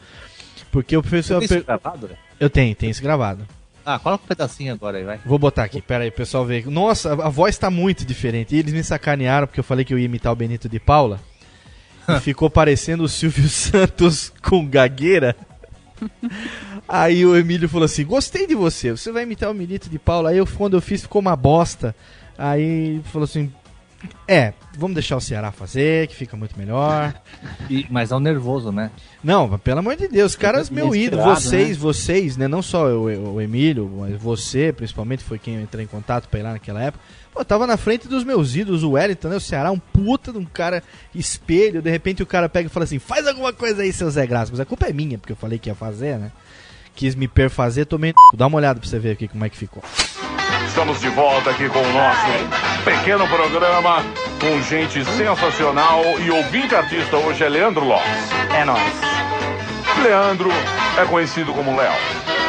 [0.71, 2.15] Porque eu fiz Você tem isso gravado, né?
[2.39, 3.45] Eu tenho, tem isso gravado.
[3.85, 5.19] Ah, coloca um pedacinho agora aí, vai.
[5.25, 6.63] Vou botar aqui, pera aí, o pessoal vê.
[6.65, 8.55] Nossa, a a voz tá muito diferente.
[8.55, 11.19] E eles me sacanearam porque eu falei que eu ia imitar o Benito de Paula.
[12.07, 15.35] e ficou parecendo o Silvio Santos com gagueira.
[16.87, 20.29] Aí o Emílio falou assim: Gostei de você, você vai imitar o Benito de Paula.
[20.29, 21.95] Aí eu, quando eu fiz, ficou uma bosta.
[22.37, 23.51] Aí falou assim:
[24.27, 27.13] É, vamos deixar o Ceará fazer, que fica muito melhor.
[27.69, 28.91] E, mas é um nervoso, né?
[29.23, 31.75] Não, pelo amor de Deus, caras, meu ídolo, vocês, né?
[31.75, 32.47] vocês, né?
[32.47, 36.39] Não só o, o Emílio, mas você, principalmente, foi quem eu entrei em contato pra
[36.39, 37.03] ir lá naquela época.
[37.33, 39.35] Pô, tava na frente dos meus ídolos, o Wellington, né?
[39.37, 40.83] O Ceará, um puta de um cara
[41.15, 41.81] espelho.
[41.81, 44.51] De repente o cara pega e fala assim: faz alguma coisa aí, seu Zé Graça.
[44.51, 46.31] Mas a culpa é minha, porque eu falei que ia fazer, né?
[46.93, 48.13] Quis me perfazer, tomei.
[48.33, 49.81] Dá uma olhada pra você ver aqui como é que ficou.
[50.71, 54.05] Estamos de volta aqui com o nosso pequeno programa
[54.39, 58.31] com gente sensacional e ouvinte artista hoje é Leandro Lopes.
[58.57, 58.93] É nóis.
[60.01, 60.49] Leandro
[60.97, 61.91] é conhecido como Léo.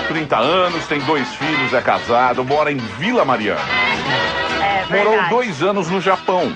[0.06, 3.60] 30 anos, tem dois filhos, é casado, mora em Vila Mariana.
[4.88, 6.52] Morou dois anos no Japão.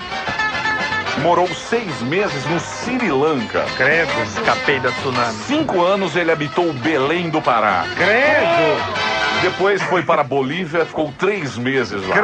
[1.21, 3.65] Morou seis meses no Sri Lanka.
[3.75, 5.37] Credo, escapei da tsunami.
[5.45, 7.83] Cinco anos ele habitou Belém do Pará.
[7.97, 9.06] Credo!
[9.41, 12.15] Depois foi para Bolívia, ficou três meses lá.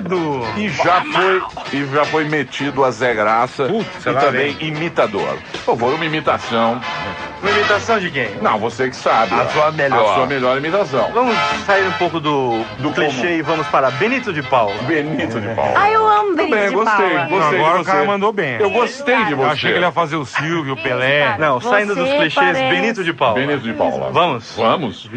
[0.00, 0.46] Credo!
[0.56, 5.36] E já foi, e já foi metido a Zé Graça e lá também imitador.
[5.52, 6.80] Por favor, uma imitação.
[7.42, 8.28] Uma imitação de quem?
[8.42, 9.32] Não, você que sabe.
[9.34, 9.48] A ó.
[9.48, 10.10] sua melhor.
[10.12, 11.10] A sua melhor imitação.
[11.12, 11.34] Vamos
[11.66, 13.30] sair um pouco do, do clichê comum.
[13.32, 14.74] e vamos para Benito de Paula.
[14.82, 15.72] Benito de Paula.
[15.74, 17.26] Ai, eu amo Tudo Benito bem, de gostei, Paula.
[17.28, 18.06] gostei Agora o cara você.
[18.06, 18.56] mandou bem.
[18.60, 19.50] Eu gostei de Eu você.
[19.52, 21.36] achei que ele ia fazer o Silvio, o Pelé.
[21.38, 23.34] Não, Você saindo dos clichês, parece- Benito de Paula.
[23.40, 24.10] Benito de Paula.
[24.12, 24.54] Vamos?
[24.56, 25.08] Vamos.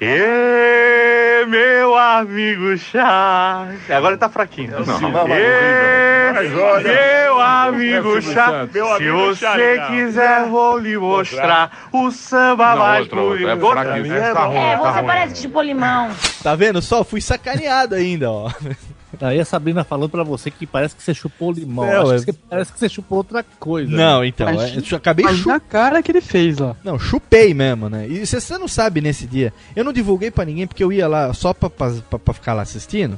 [0.00, 3.66] você, meu amigo Chá.
[4.02, 4.72] Agora ele tá fraquinho.
[4.84, 5.02] Não, Sim.
[5.02, 8.08] não, não, olha, meu é amigo.
[8.08, 13.54] Meu Se você Chá, quiser, vou lhe mostrar o samba Não, mais outro, outro, é
[13.54, 13.72] bonito.
[13.72, 14.12] fraquinho.
[14.12, 15.06] É, Tá ruim, É, tá você ruim.
[15.06, 16.10] parece tipo limão.
[16.42, 17.04] Tá vendo só?
[17.04, 18.50] Fui sacaneado ainda, ó.
[19.20, 21.84] Aí a Sabrina falando pra você que parece que você chupou limão.
[21.84, 22.18] É, ué.
[22.18, 23.88] que você- parece que você chupou outra coisa.
[23.94, 24.26] Não, né?
[24.26, 26.74] então, Mas- é, eu acabei Mas cara que ele fez lá.
[26.82, 28.08] Não, chupei mesmo, né?
[28.08, 29.52] E você você não sabe nesse dia.
[29.76, 32.62] Eu não divulguei pra ninguém porque eu ia lá só pra, pra- pra ficar lá
[32.62, 33.16] assistindo.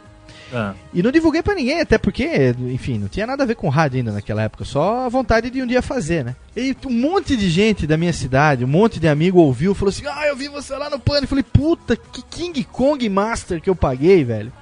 [0.52, 0.74] Ah.
[0.92, 3.98] E não divulguei pra ninguém, até porque, enfim, não tinha nada a ver com rádio
[3.98, 6.36] ainda naquela época, só a vontade de um dia fazer, né?
[6.56, 10.04] E um monte de gente da minha cidade, um monte de amigo ouviu, falou assim:
[10.06, 11.24] "Ah, eu vi você lá no pano".
[11.24, 14.52] Eu falei: "Puta, que King Kong Master que eu paguei, velho".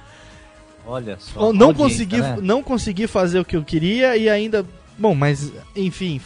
[0.85, 1.53] Olha só.
[1.53, 2.37] Não consegui, né?
[2.41, 4.65] não consegui fazer o que eu queria e ainda,
[4.97, 6.19] bom, mas enfim,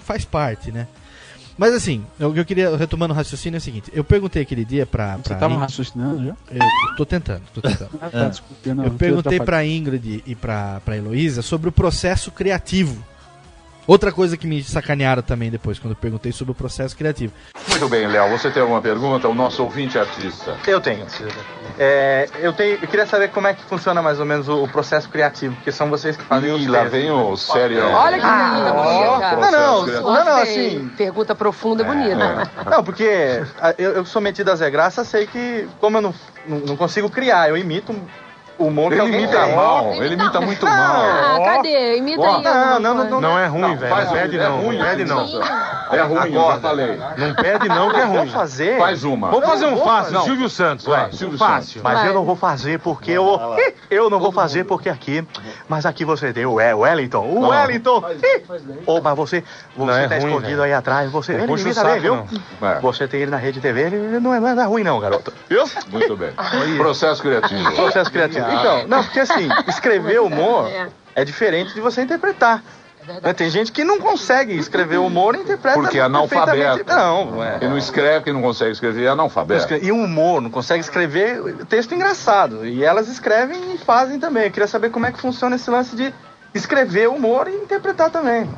[0.00, 0.86] faz parte, né?
[1.60, 4.64] Mas assim, o que eu queria retomando o raciocínio é o seguinte, eu perguntei aquele
[4.64, 6.34] dia pra, Você pra tava In- raciocinando já?
[6.50, 7.90] eu tô tentando, tô tentando.
[8.00, 12.30] Ah, tá, desculpa, não- eu perguntei pra Ingrid e pra, pra Heloísa sobre o processo
[12.30, 13.04] criativo.
[13.86, 17.32] Outra coisa que me sacanearam também depois, quando eu perguntei sobre o processo criativo.
[17.68, 18.30] Muito bem, Léo.
[18.30, 19.28] Você tem alguma pergunta?
[19.28, 20.56] O nosso ouvinte é artista.
[20.66, 21.06] Eu tenho.
[21.78, 24.68] É, eu, tenho, eu queria saber como é que funciona mais ou menos o, o
[24.68, 27.82] processo criativo, porque são vocês que fazem Ih, os lá vem o sério.
[27.84, 29.36] Olha que pergunta bonita.
[29.36, 30.90] Não, não, não, não, assim.
[30.96, 32.50] Pergunta profunda e bonita.
[32.70, 33.42] Não, porque
[33.78, 36.14] eu, eu sou metido a Zé Graça, sei que, como eu não,
[36.46, 37.94] não, não consigo criar, eu imito
[38.60, 39.56] o que Ele alguém imita tem.
[39.56, 40.72] mal, ele imita muito Não.
[40.72, 41.00] mal.
[41.02, 41.96] Ah, cadê?
[41.96, 42.42] Imita Ó, aí.
[42.42, 43.10] não, não, coisa.
[43.10, 43.94] não, Não é ruim, Não, velho.
[43.94, 44.60] faz Não pede é não.
[44.60, 45.20] ruim, Não pede não.
[45.92, 47.00] É ruim, eu já falei.
[47.16, 48.30] Não pede não, que é Eu vou ruim.
[48.30, 48.78] fazer.
[48.78, 49.30] Faz uma.
[49.30, 50.12] Vamos fazer Eu um fácil.
[50.12, 50.24] fazer.
[50.26, 51.12] Silvio Santos, Vai.
[51.12, 51.80] Silvio Fácil.
[51.82, 52.08] Mas Vai.
[52.08, 53.40] eu não vou fazer porque eu.
[53.90, 55.26] Eu não vou fazer porque aqui.
[55.68, 57.24] Mas aqui você tem o We- Wellington.
[57.26, 58.04] O Wellington!
[58.86, 59.42] Ô, mas você.
[59.76, 61.10] Você Não, é tá escondido aí atrás.
[61.10, 61.32] Você.
[61.32, 62.24] Não Ele imita bem, viu?
[62.60, 62.68] não.
[62.68, 62.78] É.
[62.80, 65.32] Você tem ele na rede TV, ele não é, não é ruim, não, garoto.
[65.48, 65.64] Viu?
[65.90, 66.30] Muito bem.
[66.76, 67.72] Processo criativo.
[67.74, 68.46] Processo criativo.
[68.52, 70.70] Então, não, porque assim, escrever humor
[71.14, 72.62] é diferente de você interpretar.
[73.06, 76.84] Né, Tem gente que não consegue escrever humor e interpreta Porque é analfabeto.
[76.86, 77.58] Não, é.
[77.58, 79.74] Quem não escreve, quem não consegue escrever, é analfabeto.
[79.74, 82.66] E um humor, não consegue escrever texto engraçado.
[82.66, 84.44] E elas escrevem e fazem também.
[84.44, 86.12] Eu queria saber como é que funciona esse lance de
[86.54, 88.48] escrever humor e interpretar também.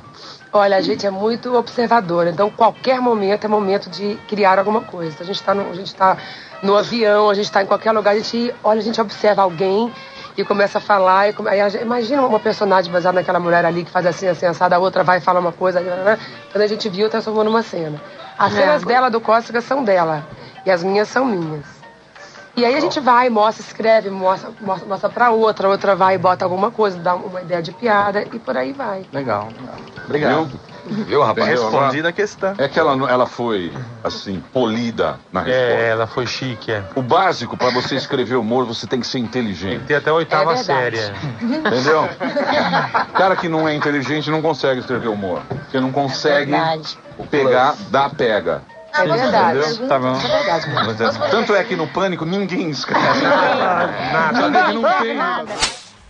[0.52, 5.16] Olha, a gente é muito observador, então qualquer momento é momento de criar alguma coisa.
[5.20, 6.16] A gente está no, a gente tá
[6.62, 9.92] no avião, a gente está em qualquer lugar, a gente olha, a gente observa alguém
[10.36, 11.28] e começa a falar.
[11.28, 11.50] E come-
[11.82, 15.18] imagina uma personagem baseada naquela mulher ali que faz assim, assim, assada, a outra vai
[15.18, 15.80] e fala uma coisa.
[15.80, 16.18] né?
[16.52, 18.00] Quando a gente viu, transformou numa cena.
[18.38, 18.60] As É.
[18.60, 20.24] cenas dela do Cócega são dela
[20.64, 21.66] e as minhas são minhas.
[22.54, 26.18] E aí a gente vai, mostra, escreve, mostra, mostra, mostra pra outra, outra vai e
[26.18, 29.06] bota alguma coisa, dá uma ideia de piada e por aí vai.
[29.10, 29.48] Legal.
[30.04, 30.50] Obrigado.
[30.86, 31.22] Viu?
[31.22, 31.48] Rapaz?
[31.48, 32.54] Respondida a questão.
[32.58, 35.60] É que ela, ela foi, assim, polida na resposta.
[35.62, 36.82] É, ela foi chique, é.
[36.96, 39.84] O básico, pra você escrever humor, você tem que ser inteligente.
[39.86, 40.98] Tem até a oitava É série.
[40.98, 41.12] é.
[41.40, 42.08] Entendeu?
[43.14, 45.42] cara que não é inteligente não consegue escrever humor.
[45.48, 46.98] Porque não consegue Verdade.
[47.30, 48.62] pegar, dá pega.
[48.94, 49.58] É verdade.
[49.58, 49.88] Entendeu?
[49.88, 50.16] Tá bom.
[50.16, 51.30] É verdade, mesmo.
[51.30, 53.92] Tanto é que no pânico ninguém escreve nada.
[54.32, 55.18] Nada que não tem.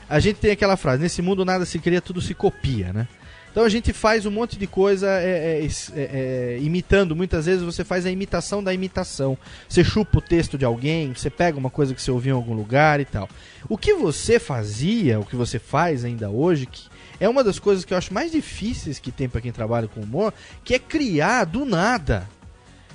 [0.08, 3.06] A gente tem aquela frase, nesse mundo nada se cria, tudo se copia, né?
[3.52, 7.14] Então a gente faz um monte de coisa é, é, es- é, é, imitando.
[7.14, 9.36] Muitas vezes você faz a imitação da imitação.
[9.68, 12.54] Você chupa o texto de alguém, você pega uma coisa que você ouviu em algum
[12.54, 13.28] lugar e tal.
[13.68, 16.88] O que você fazia, o que você faz ainda hoje, que
[17.20, 20.00] é uma das coisas que eu acho mais difíceis que tem pra quem trabalha com
[20.00, 20.32] humor,
[20.64, 22.26] que é criar do nada.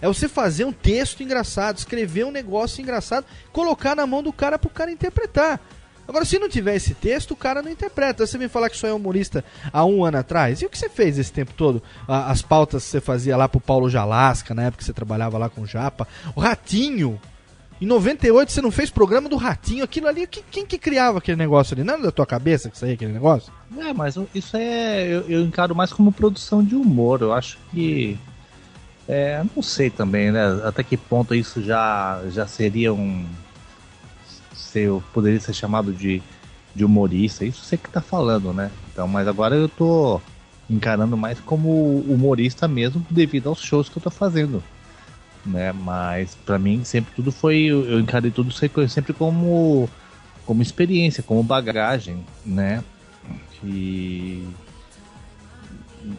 [0.02, 4.58] É você fazer um texto engraçado, escrever um negócio engraçado, colocar na mão do cara
[4.58, 5.60] pro cara interpretar.
[6.08, 8.26] Agora, se não tiver esse texto, o cara não interpreta.
[8.26, 9.44] Você vem falar que só é humorista
[9.74, 10.62] há um ano atrás.
[10.62, 11.84] E o que você fez esse tempo todo?
[12.08, 15.50] As pautas que você fazia lá pro Paulo Jalasca, na época que você trabalhava lá
[15.50, 16.08] com o Japa.
[16.36, 17.20] O Ratinho.
[17.80, 19.84] Em 98 você não fez programa do Ratinho.
[19.84, 21.84] Aquilo ali, que- quem que criava aquele negócio ali?
[21.84, 23.54] Não era da tua cabeça que saía aquele negócio?
[23.78, 25.04] É, mas isso é.
[25.08, 27.22] Eu, eu encaro mais como produção de humor.
[27.22, 28.18] Eu acho que.
[29.08, 30.60] É, não sei também, né?
[30.66, 33.26] Até que ponto isso já, já seria um.
[34.78, 36.22] Ser, poderia ser chamado de,
[36.76, 37.44] de humorista.
[37.46, 38.70] Isso você que tá falando, né?
[38.92, 40.22] Então, mas agora eu tô
[40.70, 44.64] encarando mais como humorista mesmo devido aos shows que eu tô fazendo.
[45.46, 45.72] Né?
[45.72, 47.56] Mas pra mim sempre tudo foi.
[47.64, 49.90] Eu eu encarei tudo sempre- como,
[50.46, 52.84] como experiência, como bagagem, né?
[53.64, 54.44] E,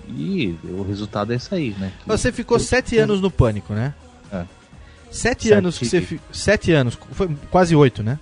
[0.08, 1.92] e o resultado é isso aí, né?
[2.02, 3.94] Que- Você ficou sete anos no Pânico, né?
[4.32, 4.44] É.
[5.10, 6.20] Sete, Sete anos que você...
[6.32, 6.98] Sete anos.
[7.12, 8.18] Foi quase oito, né?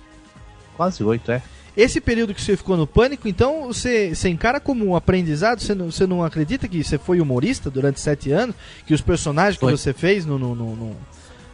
[0.77, 1.41] Quase oito, é.
[1.75, 5.59] Esse período que você ficou no pânico, então você, você encara como um aprendizado?
[5.59, 8.55] Você não, você não acredita que você foi humorista durante sete anos?
[8.85, 9.71] Que os personagens Foi.
[9.73, 10.95] que você fez no, no, no- no-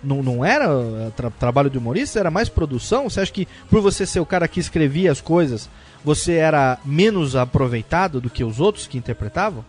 [0.02, 2.20] Não, não era uh, tra- trabalho de humorista?
[2.20, 3.10] Era mais produção?
[3.10, 5.70] Você acha que por você ser o cara que escrevia as coisas,
[6.06, 9.64] você era menos aproveitado do que os outros que interpretavam?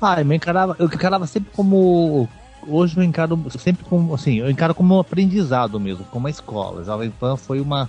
[0.00, 2.28] Ah, eu me encarava, eu encarava sempre como.
[2.66, 4.14] Hoje eu encaro sempre como.
[4.14, 6.84] Assim, eu encaro como um aprendizado mesmo, como uma escola.
[6.84, 7.88] Jovem Pan foi uma.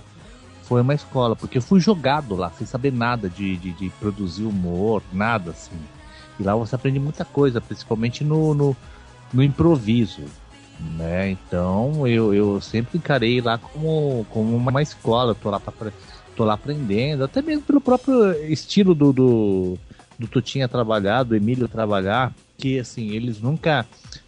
[0.64, 4.44] Foi uma escola, porque eu fui jogado lá, sem saber nada de, de, de produzir
[4.44, 5.76] humor, nada assim.
[6.38, 8.76] E lá você aprende muita coisa, principalmente no, no,
[9.32, 10.22] no improviso.
[10.96, 11.30] Né?
[11.30, 15.92] Então eu, eu sempre encarei lá como, como uma escola, tô lá, pra,
[16.34, 19.78] tô lá aprendendo, até mesmo pelo próprio estilo do, do,
[20.18, 23.86] do Tutinha trabalhar, do Emílio trabalhar, que assim, eles nunca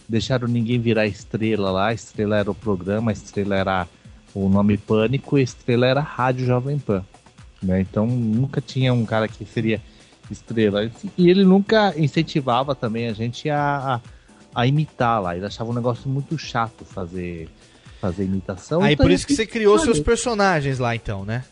[0.08, 3.88] deixaram ninguém virar estrela lá, estrela era o programa, estrela era
[4.44, 7.02] o nome Pânico, a estrela era Rádio Jovem Pan.
[7.62, 7.80] Né?
[7.80, 9.80] Então nunca tinha um cara que seria
[10.30, 10.90] estrela.
[11.16, 14.00] E ele nunca incentivava também a gente a,
[14.54, 15.36] a, a imitar lá.
[15.36, 17.48] Ele achava um negócio muito chato fazer,
[18.00, 18.82] fazer imitação.
[18.82, 21.42] Aí Então, por isso que você criou seus personagens lá, então, né?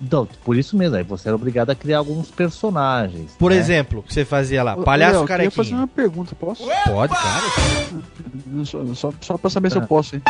[0.00, 3.32] Então, por isso mesmo, aí você era obrigado a criar alguns personagens.
[3.36, 3.56] Por né?
[3.56, 5.80] exemplo, que você fazia lá, palhaço Léo, eu queria fazer carequinha.
[5.80, 6.62] uma pergunta, posso?
[6.86, 8.64] Pode, claro.
[8.64, 9.80] Só, só, só pra saber se Ah.
[9.80, 10.14] eu posso.
[10.14, 10.22] hein?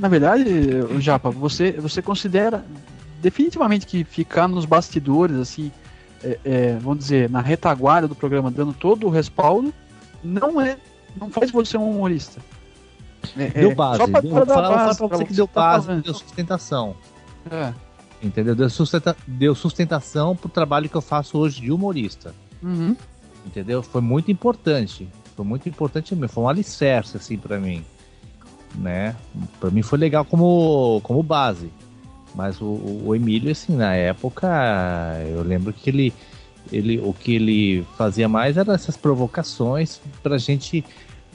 [0.00, 0.48] Na verdade,
[0.98, 2.64] Japa, você, você considera
[3.20, 5.70] definitivamente que ficar nos bastidores, assim,
[6.24, 9.74] é, é, vamos dizer, na retaguarda do programa, dando todo o respaldo,
[10.24, 10.78] não é.
[11.20, 12.40] Não faz você um humorista.
[13.36, 13.98] É, Deu é, base.
[13.98, 15.86] Só pra, deu, pra dar fala, fala base pra pra você que deu tá base,
[15.86, 16.02] falando.
[16.02, 16.96] deu sustentação.
[17.50, 17.74] É.
[18.22, 18.54] Entendeu?
[18.54, 22.34] Deu, sustenta, deu sustentação pro trabalho que eu faço hoje de humorista.
[22.62, 22.96] Uhum.
[23.44, 23.82] Entendeu?
[23.82, 25.06] Foi muito importante.
[25.36, 26.28] Foi muito importante mesmo.
[26.32, 27.84] Foi um alicerce, assim, pra mim.
[28.74, 29.14] Né?
[29.58, 31.70] Pra mim foi legal como, como base.
[32.34, 32.64] Mas o,
[33.04, 34.48] o- Emílio, assim, na época,
[35.28, 36.12] eu lembro que ele,
[36.72, 36.98] ele.
[37.00, 40.84] O que ele fazia mais era essas provocações pra gente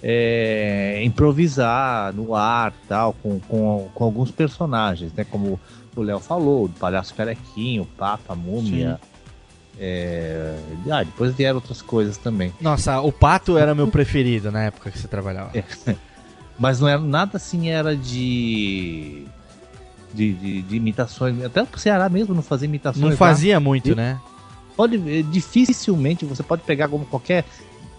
[0.02, 5.26] é, improvisar no ar tal, com, com, com alguns personagens, né?
[5.26, 5.60] Como
[5.95, 9.00] o Léo falou, o Palhaço Carequinho, o Papa, a Múmia.
[9.78, 10.58] É,
[10.89, 12.54] ah, depois vieram outras coisas também.
[12.62, 15.52] Nossa, o Pato era meu preferido na época que você trabalhava.
[16.57, 19.25] Mas não era nada assim, era de.
[20.13, 21.43] De, de, de imitações.
[21.43, 23.01] Até o Ceará mesmo não fazia imitações.
[23.03, 23.15] Não lá.
[23.17, 24.19] fazia muito, E- né?
[24.77, 27.45] Pode, eh, dificilmente você pode pegar como qualquer,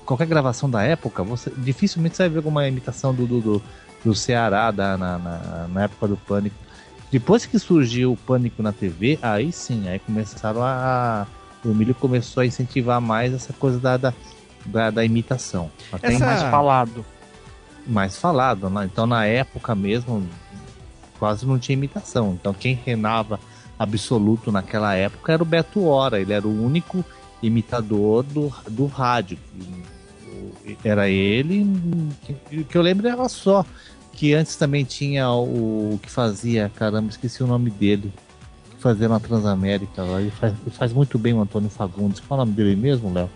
[0.04, 3.62] qualquer gravação da época, você dificilmente você vai ver alguma imitação do, do, do,
[4.04, 6.54] do Ceará da, na, na, na época do Pânico.
[7.10, 11.26] Depois que surgiu o Pânico na TV, aí sim, aí começaram a.
[11.64, 14.12] O Emílio começou a incentivar mais essa coisa da, da,
[14.66, 15.70] da, da imitação.
[15.92, 17.04] Até Essa- mais falado.
[17.86, 18.84] Mais falado, né?
[18.84, 20.26] Então na época mesmo
[21.18, 22.32] quase não tinha imitação.
[22.32, 23.38] Então quem reinava
[23.78, 27.04] absoluto naquela época era o Beto Hora, ele era o único
[27.42, 29.38] imitador do, do rádio.
[30.82, 31.64] Era ele,
[32.52, 33.64] o que eu lembro era só.
[34.12, 38.12] Que antes também tinha o, o que fazia, caramba, esqueci o nome dele.
[38.70, 40.02] Que fazia na Transamérica.
[40.18, 42.20] Ele faz, ele faz muito bem o Antônio Fagundes.
[42.20, 43.28] Qual é o nome dele mesmo, Léo?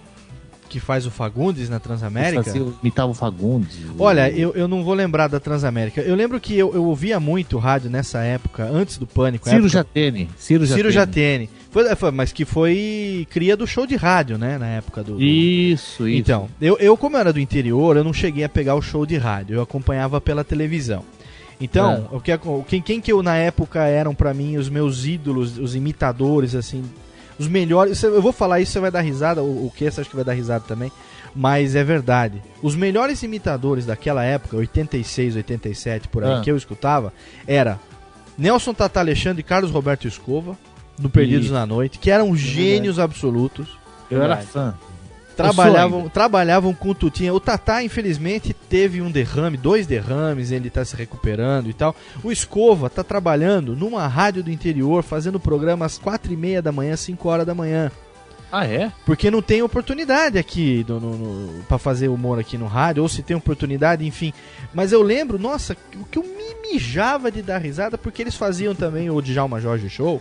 [0.70, 2.44] Que faz o Fagundes na Transamérica.
[2.44, 3.76] fazia, imitava o Fagundes.
[3.98, 6.00] Olha, eu, eu não vou lembrar da Transamérica.
[6.00, 9.44] Eu lembro que eu, eu ouvia muito rádio nessa época, antes do Pânico.
[9.48, 10.30] Ciro época- Jatene.
[10.38, 11.46] Ciro Ciro Jatene.
[11.48, 11.50] Jatene.
[11.72, 14.56] Foi, foi- mas que foi cria do show de rádio, né?
[14.58, 15.14] Na época do.
[15.16, 16.18] do- Isso, isso.
[16.20, 19.16] Então, eu, eu, como era do interior, eu não cheguei a pegar o show de
[19.16, 19.56] rádio.
[19.56, 21.04] Eu acompanhava pela televisão.
[21.60, 22.32] Então, o que,
[22.68, 26.82] quem, quem que eu na época eram pra mim os meus ídolos, os imitadores, assim,
[27.40, 28.00] os melhores.
[28.02, 30.24] Eu vou falar isso, você vai dar risada, o, o que você acha que vai
[30.24, 30.92] dar risada também?
[31.34, 32.42] Mas é verdade.
[32.62, 36.40] Os melhores imitadores daquela época, 86, 87, por aí, Ah.
[36.42, 37.12] que eu escutava,
[37.46, 37.78] era
[38.36, 40.56] Nelson Tata Alexandre e Carlos Roberto Escova,
[40.98, 41.54] do Perdidos Isso.
[41.54, 43.68] na Noite, que eram gênios absolutos.
[44.10, 44.74] Eu era fã.
[45.42, 47.32] Trabalhavam, trabalhavam com o Tutinha.
[47.34, 51.94] O Tatá, infelizmente, teve um derrame, dois derrames, ele tá se recuperando e tal.
[52.22, 56.72] O Escova tá trabalhando numa rádio do interior, fazendo programa às quatro e meia da
[56.72, 57.90] manhã, 5 horas da manhã.
[58.52, 58.90] Ah, é?
[59.06, 63.08] Porque não tem oportunidade aqui no, no, no- pra fazer humor aqui no rádio, ou
[63.08, 64.32] se tem oportunidade, enfim.
[64.74, 68.74] Mas eu lembro, nossa, o que eu me mijava de dar risada, porque eles faziam
[68.74, 70.20] também o Djalma Jorge Show,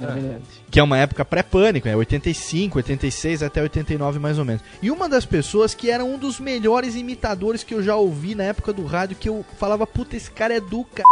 [0.00, 0.38] É
[0.70, 4.62] que é uma época pré-pânico, é 85, 86 até 89 mais ou menos.
[4.82, 8.44] E uma das pessoas que era um dos melhores imitadores que eu já ouvi na
[8.44, 11.02] época do rádio, que eu falava, puta, esse cara é do c...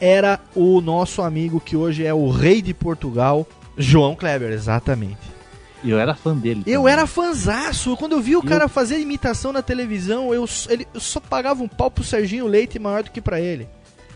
[0.00, 3.46] era o nosso amigo que hoje é o rei de Portugal,
[3.76, 5.34] João Kleber, exatamente.
[5.82, 6.62] E eu era fã dele.
[6.66, 6.92] Eu também.
[6.94, 7.94] era fanzaço.
[7.96, 11.62] Quando eu vi o Eu- cara fazer imitação na televisão, eu, ele, eu só pagava
[11.62, 13.68] um pau pro Serginho Leite maior do que pra ele.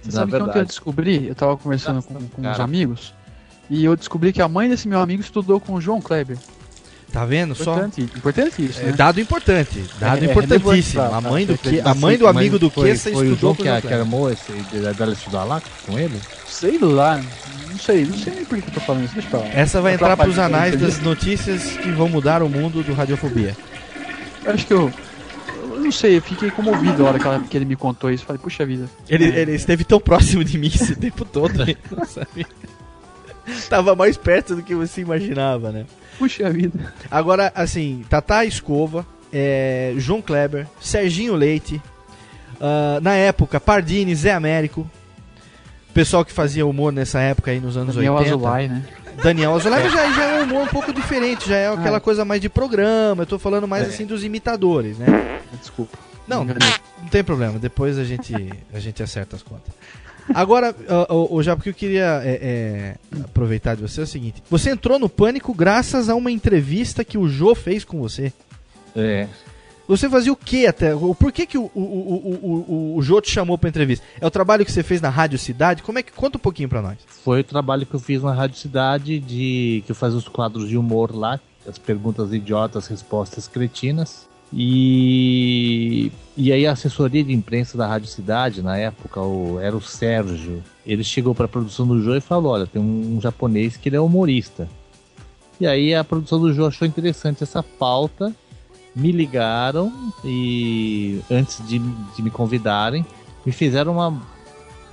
[0.03, 3.13] Você Na sabe que ontem eu descobri, eu tava conversando com, com uns amigos,
[3.71, 6.37] e eu descobri que a mãe desse meu amigo estudou com o João Kleber.
[7.13, 7.73] Tá vendo só?
[7.73, 8.93] Importante, importante isso, É, né?
[8.93, 11.01] dado importante, dado É, é importantíssimo.
[11.01, 13.29] relevante a mãe do pra- que, pra- a mãe do amigo do que você foi
[13.29, 14.53] o estudou que, a- João que armou esse,
[14.95, 16.21] dela estudar lá com ele?
[16.47, 17.19] Sei lá,
[17.71, 19.47] não sei, não sei nem por que eu tô falando isso, deixa pra lá.
[19.47, 23.57] Essa vai entrar pros atrapalho anais das notícias que vão mudar o mundo do Radiofobia.
[24.45, 24.93] Eu acho que eu.
[25.73, 28.25] Eu não sei, eu fiquei comovido a hora que, ela- que ele me contou isso.
[28.27, 28.87] Falei, puxa vida.
[29.09, 29.39] Ele, É.
[29.41, 31.75] ele esteve tão próximo de mim esse tempo todo, né?
[31.97, 32.47] não sabia.
[33.69, 35.85] Tava mais perto do que você imaginava, né?
[36.19, 36.93] Puxa vida.
[37.11, 41.81] Agora, assim, Tata Escova, é, João Kleber, Serginho Leite,
[42.61, 44.89] ah, na época, Pardini, Zé Américo,
[45.95, 48.35] pessoal que fazia humor nessa época aí nos anos Daniel 80.
[48.37, 48.85] Azulay, né?
[49.23, 52.01] Daniel Azulay já, já é um humor um pouco diferente, já é aquela Ah.
[52.01, 53.87] coisa mais de programa, eu tô falando mais É.
[53.89, 55.07] assim dos imitadores, né?
[55.61, 55.97] Desculpa.
[56.27, 56.55] Não, não,
[57.11, 58.35] tem problema, depois a gente,
[58.75, 59.73] a gente acerta as contas.
[60.35, 60.75] Agora,
[61.09, 62.39] o, o, já porque eu queria é,
[63.13, 67.05] é, aproveitar de você é o seguinte: você entrou no pânico graças a uma entrevista
[67.05, 68.33] que o Jô fez com você.
[68.95, 69.29] É.
[69.89, 70.95] Você fazia o que até?
[70.95, 74.05] Por que, que o, o, o, o, o, o Jô te chamou pra entrevista?
[74.21, 75.83] É o trabalho que você fez na Rádio Cidade?
[75.83, 76.99] Como é que conta um pouquinho pra nós?
[77.25, 80.69] Foi o trabalho que eu fiz na Rádio Cidade, de que eu fazia os quadros
[80.69, 84.28] de humor lá, as perguntas idiotas, respostas cretinas.
[84.53, 89.81] E, e aí a assessoria de imprensa da Rádio Cidade, na época, o, era o
[89.81, 90.63] Sérgio.
[90.87, 93.97] Ele chegou para a produção do Jô e falou: Olha, tem um japonês que ele
[93.97, 94.69] é humorista.
[95.61, 98.35] E aí a produção do Jô achou interessante essa pauta,
[98.95, 99.93] me ligaram
[100.25, 103.05] e antes de, de me convidarem,
[103.45, 104.23] me fizeram uma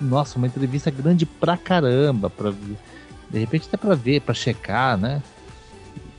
[0.02, 5.22] nossa, uma entrevista grande pra caramba, pra, de repente até pra ver, pra checar, né?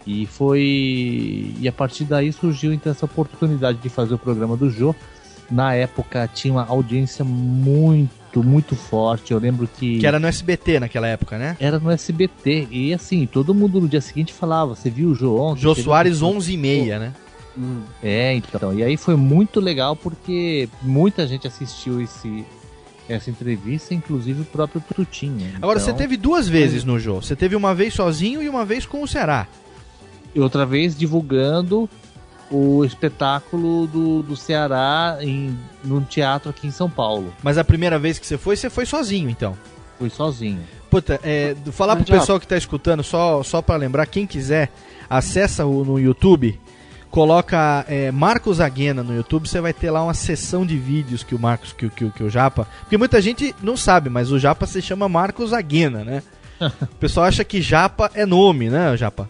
[0.06, 1.54] E foi.
[1.60, 4.94] E a partir daí surgiu então essa oportunidade de fazer o programa do Jô.
[5.50, 9.32] Na época tinha uma audiência muito, muito forte.
[9.32, 9.98] Eu lembro que.
[9.98, 11.56] Que era no SBT naquela época, né?
[11.60, 12.68] Era no SBT.
[12.70, 15.62] E assim, todo mundo no dia seguinte falava: Você viu o Jô ontem?
[15.62, 17.12] Jô viu Soares que- 11 e meia, né?
[18.02, 18.74] É, então.
[18.74, 22.44] E aí foi muito legal porque muita gente assistiu esse,
[23.08, 25.52] essa entrevista, inclusive o próprio Tutinha.
[25.62, 27.22] Agora, você Então, teve duas vezes no Jô.
[27.22, 29.46] Você teve uma vez sozinho e uma vez com o Ceará.
[30.36, 31.88] E outra vez divulgando
[32.50, 37.32] o espetáculo do, do Ceará em, num teatro aqui em São Paulo.
[37.42, 39.56] Mas a primeira vez que você foi, você foi sozinho, então.
[39.98, 40.60] Fui sozinho.
[40.90, 44.70] Puta, é, falar pro já- pessoal que tá escutando, só, só para lembrar, quem quiser,
[45.10, 46.60] acessa o, no YouTube,
[47.10, 51.34] coloca é, Marcos Aguena no YouTube, você vai ter lá uma sessão de vídeos que
[51.34, 52.68] o Marcos, que, o- que, que o Japa.
[52.80, 56.22] Porque muita gente não sabe, mas o Japa se chama Marcos Aguena, né?
[56.82, 59.28] O pessoal acha que Japa é nome, né, Japa?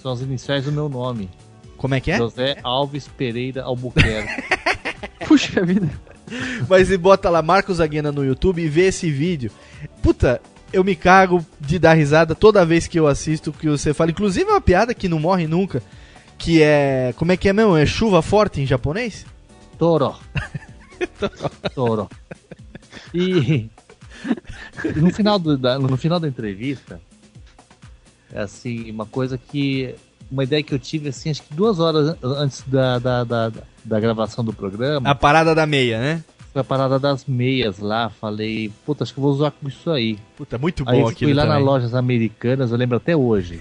[0.00, 1.28] São as iniciais do meu nome.
[1.76, 2.16] Como é que é?
[2.18, 4.42] José Alves Pereira Albuquerque.
[5.26, 5.88] Puxa vida.
[6.68, 9.50] Mas e bota lá Marcos Aguena no YouTube e vê esse vídeo.
[10.02, 10.40] Puta,
[10.72, 14.10] eu me cago de dar risada toda vez que eu assisto o que você fala.
[14.12, 15.82] Inclusive é uma piada que não morre nunca.
[16.38, 17.12] Que é.
[17.16, 17.76] Como é que é mesmo?
[17.76, 19.26] É chuva forte em japonês?
[19.78, 20.14] Toro.
[21.74, 22.08] Toro.
[23.12, 23.68] E
[24.96, 27.00] no final, do- da, no final da entrevista,
[28.34, 29.94] assim, uma coisa que.
[30.30, 33.52] Uma ideia que eu tive, assim, acho que duas horas an- antes da, da, da,
[33.84, 35.08] da gravação do programa.
[35.10, 36.24] A parada da meia, né?
[36.54, 38.08] Foi a parada das meias lá.
[38.08, 40.18] Falei, puta, acho que eu vou usar com isso aí.
[40.36, 41.58] Puta, muito Aí bom eu fui aquilo lá também.
[41.58, 43.60] nas lojas americanas, eu lembro até hoje.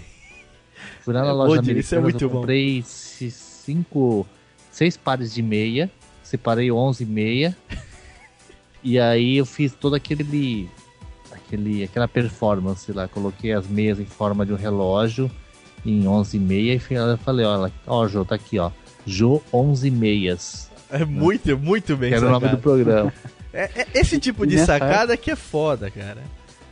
[1.03, 1.71] Fui lá na É, loja onde?
[1.71, 2.39] americana, Isso é muito eu bom.
[2.39, 4.25] comprei ci- cinco,
[4.71, 5.91] seis pares de meia,
[6.23, 7.57] separei 11 meia.
[8.83, 10.69] e aí eu fiz todo aquele,
[11.51, 15.29] aquele, aquela performance lá, coloquei as meias em forma de um relógio
[15.85, 18.71] em 11 meia e eu falei, olha, ó, Jô, tá aqui, ó.
[19.05, 20.69] Jô 11 meias.
[20.89, 23.11] É muito, muito bem Que era o nome do programa.
[23.53, 26.23] É, é- esse tipo de Nessa sacada que é foda, cara.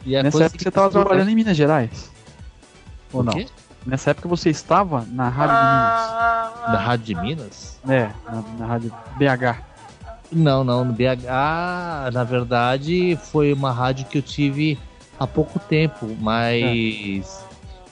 [0.06, 2.10] E a Nessa coisa época que você estava trabalhando em Minas Gerais?
[3.12, 3.34] Ou O não?
[3.34, 3.48] quê?
[3.86, 5.56] Nessa época você estava na Rádio
[6.78, 7.80] Rádio de Minas?
[7.84, 8.00] de Minas?
[8.02, 9.69] É, na, na Rádio BH.
[10.32, 14.78] Não, não, no BH, na verdade, foi uma rádio que eu tive
[15.20, 17.46] há pouco tempo, mas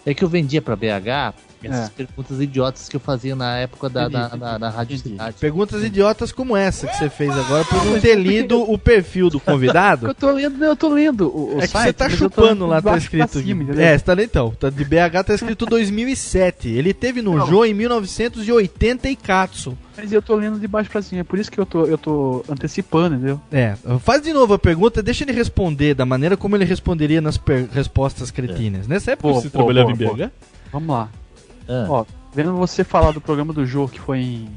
[0.05, 1.33] é, que eu vendia pra BH
[1.63, 1.91] essas É.
[1.95, 5.35] perguntas idiotas que eu fazia na época da, da, Entendi, da, da Rádio Cidade.
[5.39, 9.39] Perguntas idiotas como essa que você fez agora por não ter lido o perfil do
[9.39, 10.07] convidado.
[10.07, 12.81] Eu tô lendo, eu tô lendo o, o É que site, você tá chupando lá,
[12.81, 13.39] tá escrito.
[13.39, 14.51] cima, é, você tá lendo então.
[14.51, 16.69] Tá de BH tá escrito 2007.
[16.69, 19.77] Ele teve no Jô em 1980 e Katsu.
[19.95, 21.97] Mas eu tô lendo de baixo pra cima, é por isso que eu tô, eu
[21.97, 23.41] tô antecipando, entendeu?
[23.51, 27.39] É, faz de novo a pergunta, deixa ele responder da maneira como ele responderia nas
[27.71, 28.87] respostas cretinas.
[28.87, 30.13] Nessa época Pô, você pô, trabalhava pô, em pô.
[30.15, 30.29] BH?
[30.71, 31.09] Vamos lá.
[31.67, 31.85] Ah.
[31.89, 34.49] Ó, vendo você falar do programa do jogo que foi em.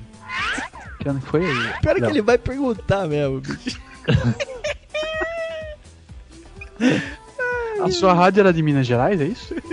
[1.00, 1.42] Que ano que foi?
[1.80, 3.80] Pior que ele vai perguntar mesmo, bicho.
[7.82, 9.54] A sua rádio era de Minas Gerais, é isso?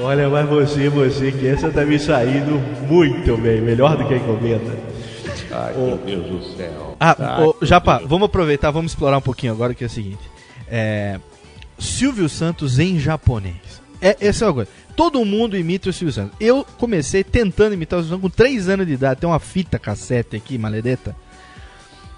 [0.00, 2.52] Olha, mas você, você, que essa tá me saindo
[2.86, 4.78] muito bem, melhor do que a encomenda.
[5.50, 6.96] Ai, meu Deus do céu.
[6.98, 10.22] Ah, Ai, ô, Japa, vamos aproveitar, vamos explorar um pouquinho agora que é o seguinte.
[10.68, 11.18] É,
[11.78, 13.79] Silvio Santos em japonês.
[14.00, 14.70] É, essa é uma coisa.
[14.96, 16.36] Todo mundo imita o Silvio Santos.
[16.40, 19.20] Eu comecei tentando imitar o Silvio Santos com 3 anos de idade.
[19.20, 21.14] Tem uma fita cassete aqui, maledeta.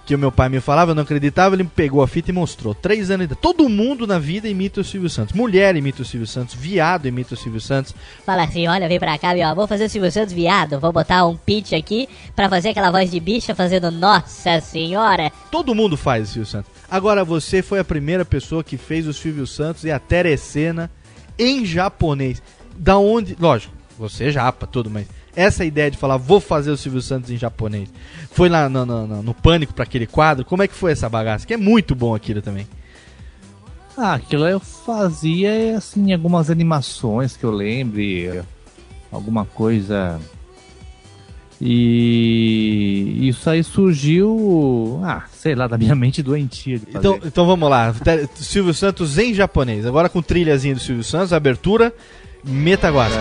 [0.05, 2.35] Que o meu pai me falava, eu não acreditava, ele me pegou a fita e
[2.35, 2.75] mostrou.
[2.75, 3.41] 3 anos de idade.
[3.41, 5.33] Todo mundo na vida imita o Silvio Santos.
[5.33, 7.95] Mulher imita o Silvio Santos, viado imita o Silvio Santos.
[8.27, 10.81] Fala assim, olha, vem pra cá, meu amor, fazer o Silvio Santos viado.
[10.81, 15.31] Vou botar um pitch aqui pra fazer aquela voz de bicha fazendo Nossa Senhora.
[15.53, 16.73] Todo mundo faz o Silvio Santos.
[16.91, 20.91] Agora você foi a primeira pessoa que fez o Silvio Santos e a Teresena
[21.39, 22.43] em japonês.
[22.77, 23.37] Da onde.
[23.39, 27.31] Lógico, você é japa, tudo, mas essa ideia de falar, vou fazer o Silvio Santos
[27.31, 27.89] em japonês,
[28.31, 30.45] foi lá no, no, no, no Pânico para aquele quadro?
[30.45, 31.47] Como é que foi essa bagaça?
[31.47, 32.67] Que é muito bom aquilo também.
[33.97, 38.43] Ah, aquilo eu fazia, assim, algumas animações que eu lembre,
[39.11, 40.19] alguma coisa.
[41.65, 46.99] E isso aí surgiu, ah, sei lá, da minha mente doentia de fazer.
[46.99, 47.95] Então, então vamos lá,
[48.35, 49.87] Silvio Santos em japonês.
[49.87, 51.95] Agora com trilhazinha do Silvio Santos, abertura,
[52.43, 53.15] meta agora.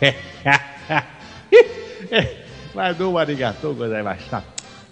[2.74, 4.42] Mas do arigatou gozaimashita.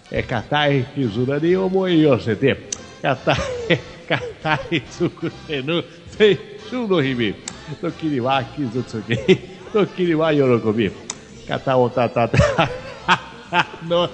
[0.09, 2.55] É katai kizuna ni omoi yosete.
[3.01, 5.83] Katai katai tsukutenu
[6.17, 7.35] seishu no himi.
[7.81, 9.17] Tokiri wa kizutsuki.
[9.73, 10.91] Tokiri wa yorokobi.
[11.47, 12.69] Kata otatata.
[13.87, 14.09] No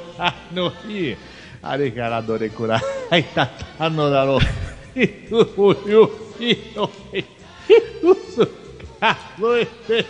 [0.51, 1.17] no hi.
[1.63, 2.79] Are kara dore kura.
[3.09, 4.39] Tata no daro.
[4.95, 6.09] Itu uyu.
[6.39, 6.89] Ito.
[7.13, 8.45] Itu.
[8.99, 10.05] Kaloete.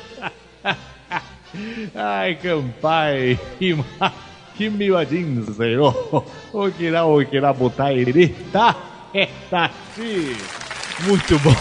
[1.96, 3.78] Ai, campai, que
[4.58, 5.94] kimi wa jinsei o
[6.54, 8.93] okira okira botai ele tá é tá
[9.96, 10.36] sim.
[11.08, 11.52] Muito bom.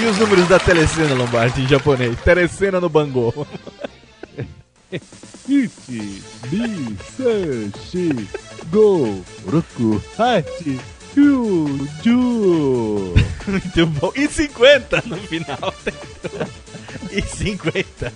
[0.00, 2.18] e os números da Telecena, Lombardi, em japonês?
[2.20, 3.32] Telecena no Bangô.
[5.48, 8.28] Ichi, ni, san, shi,
[8.70, 10.80] go, roku, hachi,
[11.14, 13.14] ju.
[13.46, 14.12] Muito bom.
[14.16, 15.74] E 50 no final.
[17.12, 18.12] e 50.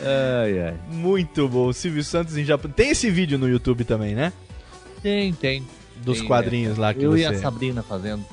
[0.00, 0.74] Ai, ai.
[0.90, 1.72] Muito bom.
[1.72, 2.74] Silvio Santos em japonês.
[2.74, 4.32] Tem esse vídeo no YouTube também, né?
[5.00, 5.64] Tem, tem.
[6.04, 6.82] Dos Tem, quadrinhos né?
[6.82, 7.20] lá que Eu você...
[7.22, 8.24] e a Sabrina fazendo.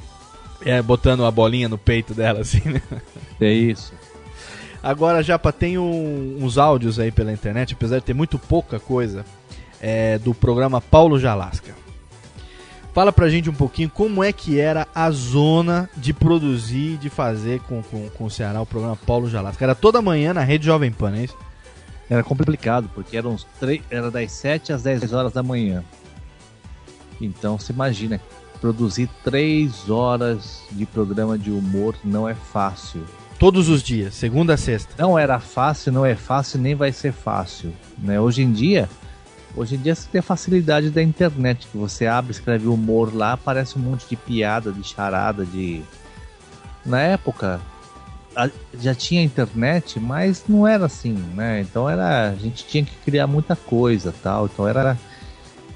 [0.65, 2.82] É, botando a bolinha no peito dela, assim, né?
[3.39, 3.93] É isso.
[4.82, 9.26] Agora, Japa, tem um- uns áudios aí pela internet, apesar de ter muito pouca coisa,
[9.82, 11.74] é, do programa Paulo Jalasca.
[12.93, 17.59] Fala pra gente um pouquinho como é que era a zona de produzir, de fazer
[17.61, 19.63] com, com, com o Ceará o programa Paulo Jalasca.
[19.63, 21.38] Era toda manhã na Rede Jovem Pan, é isso?
[22.09, 25.84] Era complicado, porque eram três, era das 7 às 10 horas da manhã.
[27.20, 28.20] Então você imagina,
[28.59, 33.03] produzir 3 horas de programa de humor não é fácil.
[33.38, 34.93] Todos os dias, segunda a sexta.
[34.97, 37.74] Não era fácil, não é fácil, nem vai ser fácil.
[37.97, 38.20] Né?
[38.20, 38.89] Hoje em dia,
[39.55, 43.34] hoje em dia você tem a facilidade da internet, que você abre, escreve humor lá,
[43.34, 45.82] aparece um monte de piada, de charada, de.
[46.86, 47.61] Na época
[48.80, 51.61] já tinha internet, mas não era assim, né?
[51.61, 52.30] Então era.
[52.30, 54.45] A gente tinha que criar muita coisa tal.
[54.45, 54.97] Então era.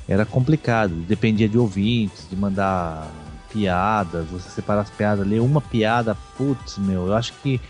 [0.07, 0.95] Era complicado.
[1.07, 3.09] Dependia de ouvintes, de mandar
[3.51, 7.61] piadas, você separar as piadas, ler uma piada, putz, meu, eu acho que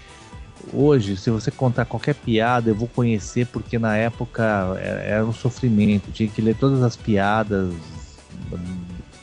[0.72, 4.44] hoje, se você contar qualquer piada, eu vou conhecer, porque na época
[4.80, 6.12] era, um sofrimento.
[6.12, 7.74] Tinha que ler todas as piadas,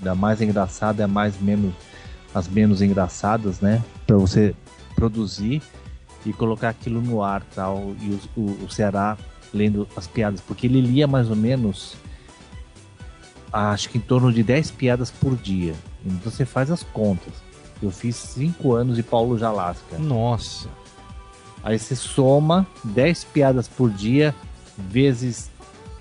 [0.01, 1.73] da mais engraçada a mais menos
[2.35, 3.83] as menos engraçadas, né?
[4.07, 4.55] Para você
[4.95, 5.61] produzir
[6.25, 7.95] e colocar aquilo no ar, tal.
[8.01, 9.17] E o, o Ceará
[9.53, 11.97] lendo as piadas, porque ele lia mais ou menos,
[13.53, 15.75] acho que em torno de 10 piadas por dia.
[16.05, 17.33] Então você faz as contas.
[17.83, 19.99] Eu fiz 5 anos de Paulo Jalasca.
[19.99, 20.69] Nossa.
[21.63, 24.35] Aí você soma 10 piadas por dia
[24.77, 25.50] vezes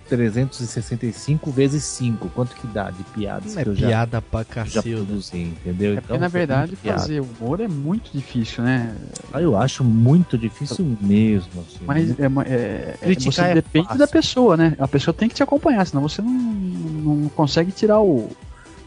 [0.10, 2.30] 365 vezes 5.
[2.30, 5.06] Quanto que dá de piadas É que eu já, piada pra já cacilda.
[5.06, 5.94] produzi, entendeu?
[5.98, 8.96] É porque, na foi verdade, fazer humor é muito difícil, né?
[9.32, 11.62] Ah, eu acho muito difícil mesmo.
[11.62, 14.00] Assim, Mas é, uma- é, é- Criticar você é depende fácil.
[14.00, 14.76] da pessoa, né?
[14.80, 18.30] A pessoa tem que te acompanhar, senão você não, não consegue tirar o,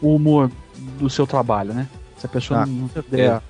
[0.01, 0.51] o humor
[0.99, 1.87] do seu trabalho, né?
[2.17, 3.41] Se a pessoa Ah, não, não der,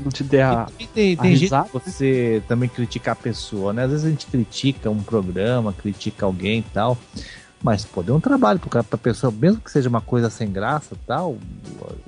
[0.00, 3.72] não te der a, E tem, a tem risada, de você também criticar a pessoa,
[3.72, 3.84] né?
[3.84, 6.98] Às vezes a gente critica um programa, critica alguém e tal.
[7.62, 10.50] Mas, pô, deu um trabalho pro cara, pra pessoa, mesmo que seja uma coisa sem
[10.50, 11.36] graça e tal,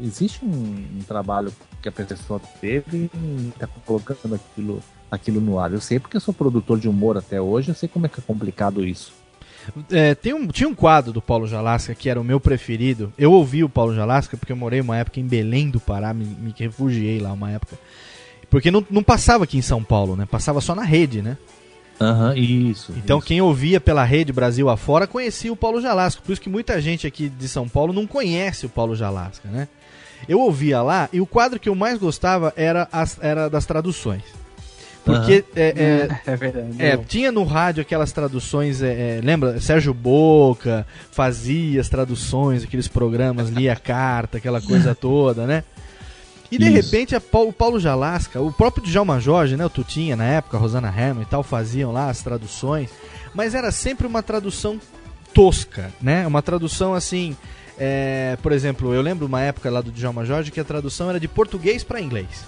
[0.01, 5.72] existe um, um trabalho que a pessoa teve e tá colocando aquilo, aquilo no ar.
[5.72, 8.18] Eu sei porque eu sou produtor de humor até hoje, eu sei como é que
[8.18, 9.12] é complicado isso.
[9.90, 13.12] É, tem um, tinha um quadro do Paulo Jalasca que era o meu preferido.
[13.16, 16.24] Eu ouvi o Paulo Jalasca porque eu morei uma época em Belém do Pará, me,
[16.24, 17.78] me refugiei lá uma época.
[18.50, 20.26] Porque não, não passava aqui em São Paulo, né?
[20.26, 21.36] Passava só na rede, né?
[22.00, 22.92] Aham, isso.
[22.96, 26.20] Então quem ouvia pela rede Brasil afora conhecia o Paulo Jalasca.
[26.24, 29.68] Por isso que muita gente aqui de São Paulo não conhece o Paulo Jalasca, né?
[30.28, 34.22] Eu ouvia lá e o quadro que eu mais gostava era, as, era das traduções.
[35.05, 36.76] Porque é, é, É verdade.
[36.78, 39.61] é, tinha no rádio aquelas traduções, é, é, lembra?
[39.61, 45.64] Sérgio Boca fazia as traduções, aqueles programas, lia carta, aquela coisa toda, né?
[46.50, 46.74] E de Isso.
[46.74, 49.64] repente a Pau- o Paulo Jalasca, o próprio Djalma Jorge, né?
[49.64, 52.90] O Tutinha na época, a Rosana Herman e tal, faziam lá as traduções,
[53.34, 54.78] mas era sempre uma tradução
[55.34, 56.26] tosca, né?
[56.26, 57.34] Uma tradução assim.
[57.78, 61.18] é, por exemplo, eu lembro uma época lá do Djalma Jorge que a tradução era
[61.18, 62.44] de português para inglês.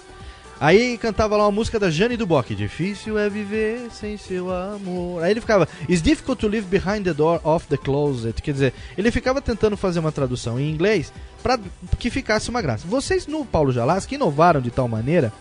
[0.59, 5.21] Aí cantava lá uma música da Jane Duboc, Difícil é viver sem seu amor.
[5.21, 8.41] Aí ele ficava, It's difficult to live behind the door of the closet.
[8.41, 11.11] Quer dizer, ele ficava tentando fazer uma tradução em inglês
[11.43, 11.59] para
[11.99, 12.87] que ficasse uma graça.
[12.87, 15.33] Vocês no Paulo Jalasca inovaram de tal maneira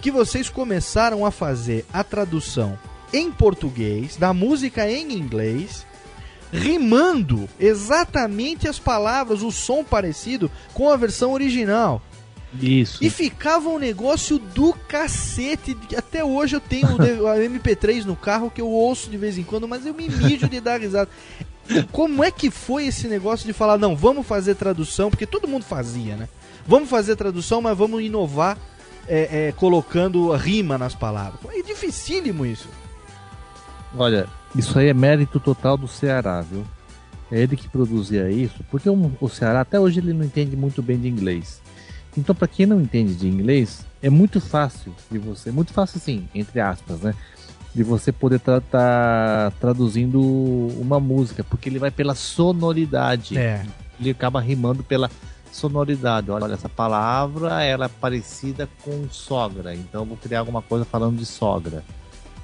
[0.00, 2.78] que vocês começaram a fazer a tradução
[3.12, 5.84] em português da música em inglês,
[6.52, 12.00] rimando exatamente as palavras, o som parecido com a versão original.
[12.60, 13.02] Isso.
[13.02, 15.76] E ficava um negócio do cacete.
[15.96, 16.88] Até hoje eu tenho
[17.26, 20.48] a MP3 no carro que eu ouço de vez em quando, mas eu me mijo
[20.48, 21.08] de dar risada.
[21.90, 25.64] Como é que foi esse negócio de falar, não, vamos fazer tradução, porque todo mundo
[25.64, 26.28] fazia, né?
[26.66, 28.58] Vamos fazer tradução, mas vamos inovar
[29.08, 31.40] é, é, colocando rima nas palavras.
[31.54, 32.68] É dificílimo isso.
[33.96, 36.64] Olha, isso aí é mérito total do Ceará, viu?
[37.30, 40.82] É ele que produzia isso, porque o, o Ceará até hoje ele não entende muito
[40.82, 41.61] bem de inglês.
[42.16, 46.28] Então, para quem não entende de inglês, é muito fácil de você, muito fácil assim,
[46.34, 47.14] entre aspas, né?
[47.74, 53.38] De você poder estar traduzindo uma música, porque ele vai pela sonoridade.
[53.38, 53.64] É.
[53.98, 55.10] Ele acaba rimando pela
[55.50, 56.30] sonoridade.
[56.30, 61.24] Olha, essa palavra ela é parecida com sogra, então vou criar alguma coisa falando de
[61.24, 61.82] sogra,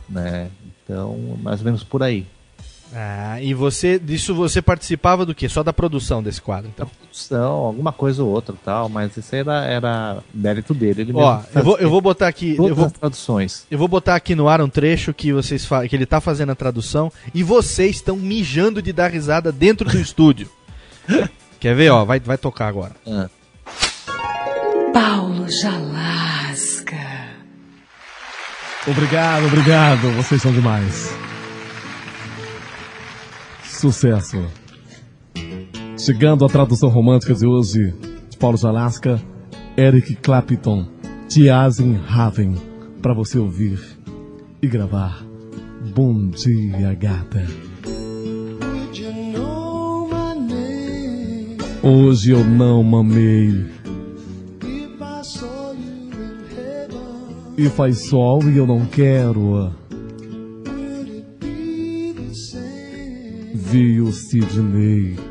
[0.09, 0.51] né?
[0.83, 2.27] Então, mais ou menos por aí.
[2.93, 5.47] Ah, e você, disso você participava do quê?
[5.47, 6.91] Só da produção desse quadro, então?
[7.19, 11.03] Produção, alguma coisa ou outra tal, mas isso era, era mérito dele.
[11.03, 12.55] Ele Ó, eu vou, eu vou botar aqui.
[12.55, 13.66] todas Eu vou, as traduções.
[13.71, 16.55] eu vou botar aqui no ar um trecho que vocês que ele tá fazendo a
[16.55, 20.49] tradução e vocês estão mijando de dar risada dentro do estúdio.
[21.59, 22.05] Quer ver, ó?
[22.05, 22.93] Vai, vai tocar agora.
[24.93, 26.97] Paulo Jalasca.
[28.87, 30.11] Obrigado, obrigado.
[30.12, 31.12] Vocês são demais.
[33.64, 34.47] Sucesso.
[36.09, 37.95] Chegando à tradução romântica de hoje,
[38.31, 39.21] de Paulo Jalasca,
[39.77, 40.87] Eric Clapton,
[41.29, 42.55] Tiazen Haven,
[43.03, 43.79] para você ouvir
[44.63, 45.23] e gravar.
[45.95, 47.47] Bom dia, gata.
[51.83, 53.67] Hoje eu não mamei.
[57.59, 59.75] E faz sol e eu não quero.
[63.53, 65.28] Vi o Sidney.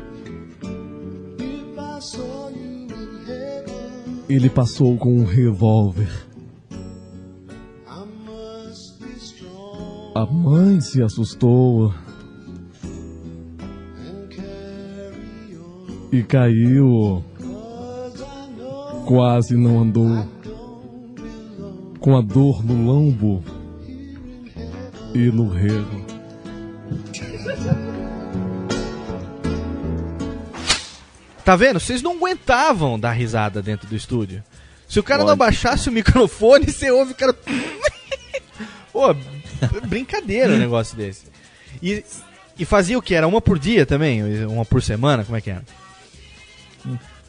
[4.28, 6.28] Ele passou com um revólver.
[10.14, 11.94] A mãe se assustou.
[16.12, 17.24] E caiu.
[19.06, 20.26] Quase não andou.
[21.98, 23.42] Com a dor no lombo
[25.14, 26.04] e no rego.
[31.48, 31.80] Tá vendo?
[31.80, 34.44] Vocês não aguentavam dar risada dentro do estúdio.
[34.86, 37.32] Se o cara não abaixasse o microfone, você ouve o cara.
[38.92, 39.16] Pô,
[39.86, 41.24] brincadeira um negócio desse.
[41.82, 42.04] E,
[42.58, 43.14] e fazia o que?
[43.14, 44.44] Era uma por dia também?
[44.44, 45.24] Uma por semana?
[45.24, 45.64] Como é que era?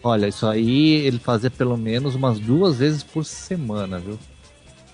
[0.03, 4.19] Olha, isso aí ele fazia pelo menos umas duas vezes por semana, viu?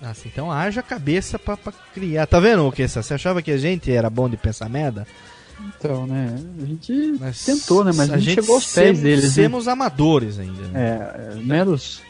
[0.00, 2.28] Nossa, então haja cabeça pra, pra criar.
[2.28, 2.86] Tá vendo o que?
[2.86, 5.04] Você achava que a gente era bom de pensar merda?
[5.78, 6.36] Então, né?
[6.62, 6.92] A gente
[7.44, 7.92] tentou, né?
[7.94, 9.24] Mas a gente, gente chegou aos pés deles.
[9.24, 9.30] né?
[9.30, 10.62] Semos amadores ainda.
[10.68, 10.72] né?
[10.74, 12.00] É, é, meros,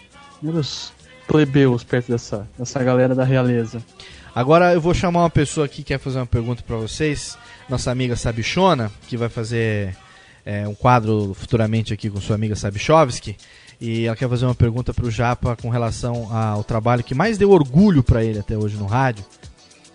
[0.43, 0.93] meros
[1.27, 3.83] plebeus perto dessa, dessa galera da realeza.
[4.35, 7.39] Agora eu vou chamar uma pessoa aqui que quer fazer uma pergunta pra vocês.
[7.69, 9.97] Nossa amiga Sabichona, que vai fazer
[10.45, 13.37] é, um quadro futuramente aqui com sua amiga Sabichovski.
[13.81, 17.51] E ela quer fazer uma pergunta pro Japa com relação ao trabalho que mais deu
[17.51, 19.25] orgulho pra ele até hoje no rádio.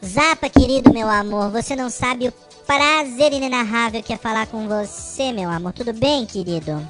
[0.04, 2.34] Zapa, querido meu amor, você não sabe o
[2.66, 5.74] prazer inenarrável que é falar com você, meu amor.
[5.74, 6.82] Tudo bem, querido?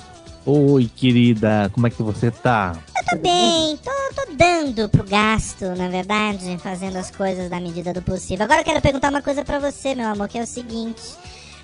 [0.45, 2.76] Oi, querida, como é que você tá?
[2.97, 7.93] Eu tô bem, tô, tô dando pro gasto, na verdade, fazendo as coisas na medida
[7.93, 8.45] do possível.
[8.45, 11.01] Agora eu quero perguntar uma coisa pra você, meu amor, que é o seguinte.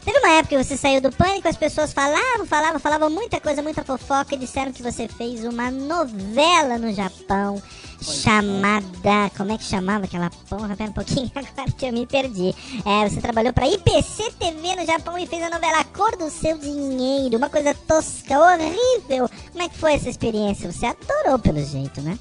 [0.06, 3.62] Teve uma época que você saiu do pânico, as pessoas falavam, falavam, falavam muita coisa,
[3.62, 7.62] muita fofoca e disseram que você fez uma novela no Japão
[8.02, 9.30] chamada.
[9.36, 10.76] Como é que chamava aquela porra?
[10.76, 12.54] Pera um pouquinho, agora que eu me perdi.
[12.86, 16.58] É, você trabalhou pra IPC TV no Japão e fez a novela Cor do Seu
[16.58, 19.30] Dinheiro, uma coisa tosca, horrível.
[19.52, 20.72] Como é que foi essa experiência?
[20.72, 22.18] Você adorou pelo jeito, né?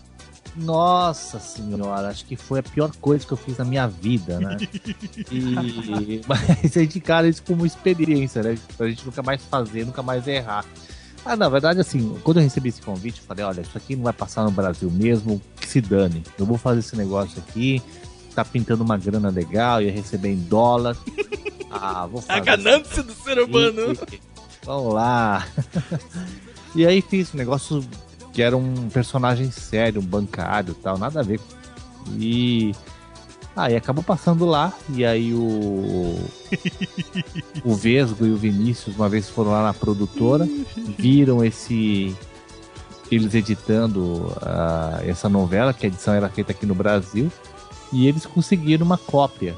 [0.56, 4.56] Nossa senhora, acho que foi a pior coisa que eu fiz na minha vida, né?
[5.30, 6.22] E...
[6.26, 8.56] Mas a gente encara isso como experiência, né?
[8.76, 10.64] Pra gente nunca mais fazer, nunca mais errar.
[11.26, 14.04] Ah, na verdade, assim, quando eu recebi esse convite, eu falei, olha, isso aqui não
[14.04, 16.22] vai passar no Brasil mesmo, que se dane.
[16.38, 17.82] Eu vou fazer esse negócio aqui,
[18.32, 20.96] tá pintando uma grana legal, ia receber em dólar.
[21.78, 22.40] Ah, vou fazer.
[22.40, 23.92] A ganância do ser humano.
[24.64, 25.46] Vamos lá.
[26.74, 27.84] e aí fiz um negócio
[28.32, 31.38] que era um personagem sério, um bancário e tal, nada a ver.
[32.18, 32.72] E
[33.56, 36.14] aí acabou passando lá, e aí o
[37.64, 40.46] o Vesgo e o Vinícius uma vez foram lá na produtora,
[40.98, 42.14] viram esse
[43.10, 47.30] eles editando ah, essa novela, que a edição era feita aqui no Brasil,
[47.92, 49.54] e eles conseguiram uma cópia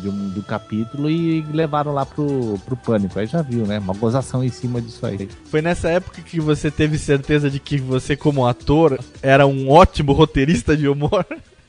[0.00, 3.18] de um, do capítulo e levaram lá pro, pro Pânico.
[3.18, 3.78] Aí já viu, né?
[3.78, 5.28] Uma gozação em cima disso aí.
[5.46, 10.12] Foi nessa época que você teve certeza de que você, como ator, era um ótimo
[10.12, 11.24] roteirista de humor?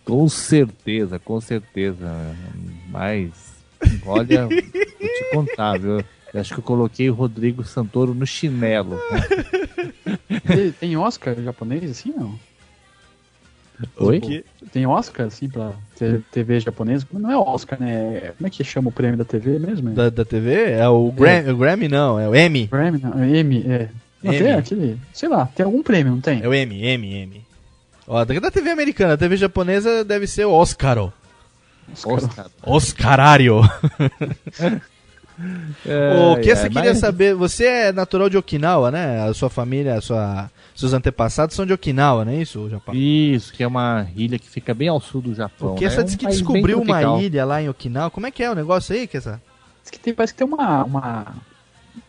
[0.07, 2.09] Com certeza, com certeza.
[2.89, 3.29] Mas,
[4.05, 6.01] olha, vou te contar, viu?
[6.33, 8.99] Eu acho que eu coloquei o Rodrigo Santoro no chinelo.
[10.79, 12.37] Tem- Oscar japonês assim, não?
[13.99, 14.43] Oi?
[14.71, 15.71] Tem Oscar, assim, pra
[16.31, 17.05] TV japonesa?
[17.13, 18.33] Não é Oscar, né?
[18.37, 19.91] Como é que chama o prêmio da TV mesmo?
[19.91, 20.71] Da, da TV?
[20.71, 22.65] É o Grammy, o Grammy não, é o Emmy.
[22.67, 23.89] Grammy, não, é M, é.
[24.23, 24.43] Não, Emmy.
[24.43, 26.41] tem aquele, sei lá, tem algum prêmio, não tem?
[26.41, 27.46] É o Emmy, Emmy, Emmy.
[28.07, 30.97] Ó, da TV americana, a TV japonesa deve ser o Oscar.
[30.97, 31.09] ó.
[32.05, 32.47] Oscar.
[32.63, 33.61] Oscarário.
[35.37, 37.35] o que É, você é, queria mas- saber?
[37.35, 39.21] Você é natural de Okinawa, né?
[39.27, 42.95] A sua família, a sua, seus antepassados são de Okinawa, não é isso, Japão?
[42.95, 45.69] Isso, que é uma ilha que fica bem ao sul do Japão.
[45.69, 45.91] Porque né?
[45.91, 48.09] você É um disse que bem descobriu uma ilha lá em Okinawa.
[48.09, 49.41] Como é que é o negócio aí, Kessa?
[49.83, 51.25] Diz que tem- parece que tem uma, uma.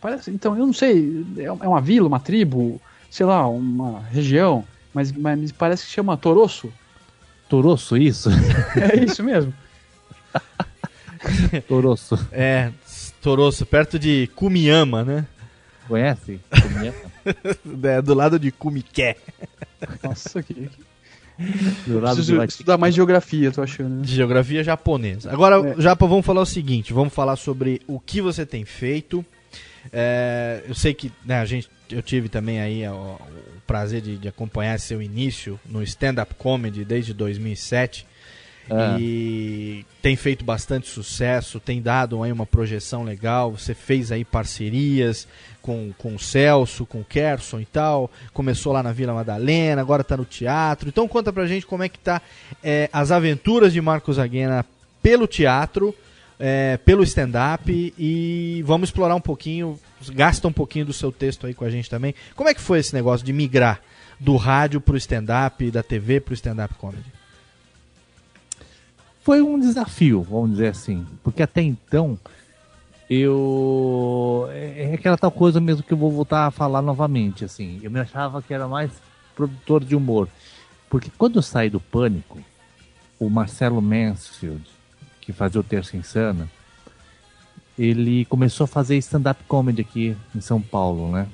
[0.01, 2.79] Parece, então, eu não sei, é é uma vila, uma tribo,
[3.09, 4.63] sei lá, uma região,
[4.93, 6.71] mas, mas parece que chama Toroço.
[7.47, 8.29] Toroço, isso?
[8.75, 9.53] É isso mesmo.
[11.67, 12.17] Toroço.
[12.31, 12.71] É,
[13.21, 15.25] Toroço, perto de Kumiyama, né?
[15.87, 16.39] Conhece?
[16.49, 16.97] Kumiyama?
[17.89, 19.15] é, do lado de Kumike.
[20.03, 20.69] Nossa, que.
[21.87, 23.95] Do lado Preciso de estudar mais geografia, tô achando.
[23.95, 24.01] né?
[24.03, 25.31] Geografia japonesa.
[25.31, 25.81] Agora, É.
[25.81, 29.25] Japa, vamos falar o seguinte: vamos falar sobre o que você tem feito.
[29.91, 33.17] É, eu sei que né, a gente, eu tive também aí o,
[33.69, 38.03] prazer de, de acompanhar seu início no stand-up comedy desde 2007.
[38.67, 38.97] Ah.
[38.99, 43.51] E tem feito bastante sucesso, tem dado aí uma projeção legal.
[43.51, 45.27] Você fez aí parcerias
[45.61, 48.09] com, com o Celso, com o Kerson e tal.
[48.33, 50.89] Começou lá na Vila Madalena, agora tá no teatro.
[50.89, 52.23] Então conta pra gente como é que tá
[52.63, 54.65] é, as aventuras de Marcos Aguena
[55.01, 55.93] pelo teatro,
[56.39, 59.79] é, pelo stand-up e vamos explorar um pouquinho,
[60.09, 62.15] gasta um pouquinho do seu texto aí com a gente também.
[62.35, 63.81] Como é que foi esse negócio de migrar
[64.19, 67.11] do rádio pro stand-up, da TV pro stand-up comedy?
[69.21, 71.05] Foi um desafio, vamos dizer assim.
[71.23, 72.17] Porque até então,
[73.09, 74.47] eu.
[74.51, 77.79] É é aquela tal coisa mesmo que eu vou voltar a falar novamente, assim.
[77.83, 78.91] Eu me achava que era mais
[79.35, 80.27] produtor de humor.
[80.89, 82.39] Porque quando eu saí do Pânico,
[83.19, 84.65] o Marcelo Mansfield,
[85.21, 86.49] que fazia o Terça Insana,
[87.79, 91.27] ele começou a fazer stand-up comedy aqui em São Paulo, né?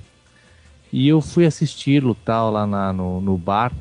[0.94, 3.74] E eu fui assisti-lo tal lá na- no, no bar.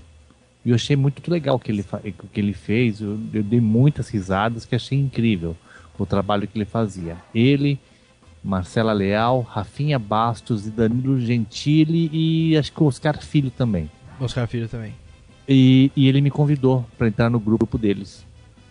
[0.64, 1.84] E eu achei muito legal o que ele,
[2.22, 3.00] o que ele fez.
[3.00, 5.54] Eu, eu dei muitas risadas que achei incrível
[5.98, 7.18] o trabalho que ele fazia.
[7.34, 7.78] Ele,
[8.42, 13.90] Marcela Leal, Rafinha Bastos e Danilo Gentili e acho que o Oscar Filho também.
[14.18, 14.94] Oscar Filho também.
[15.46, 18.24] E, e ele me convidou para entrar no grupo deles.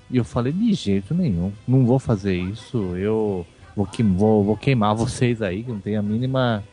[0.09, 2.77] E eu falei, de jeito nenhum, não vou fazer isso.
[2.97, 3.45] Eu
[3.76, 6.63] vou, que, vou, vou queimar vocês aí, que não tem a mínima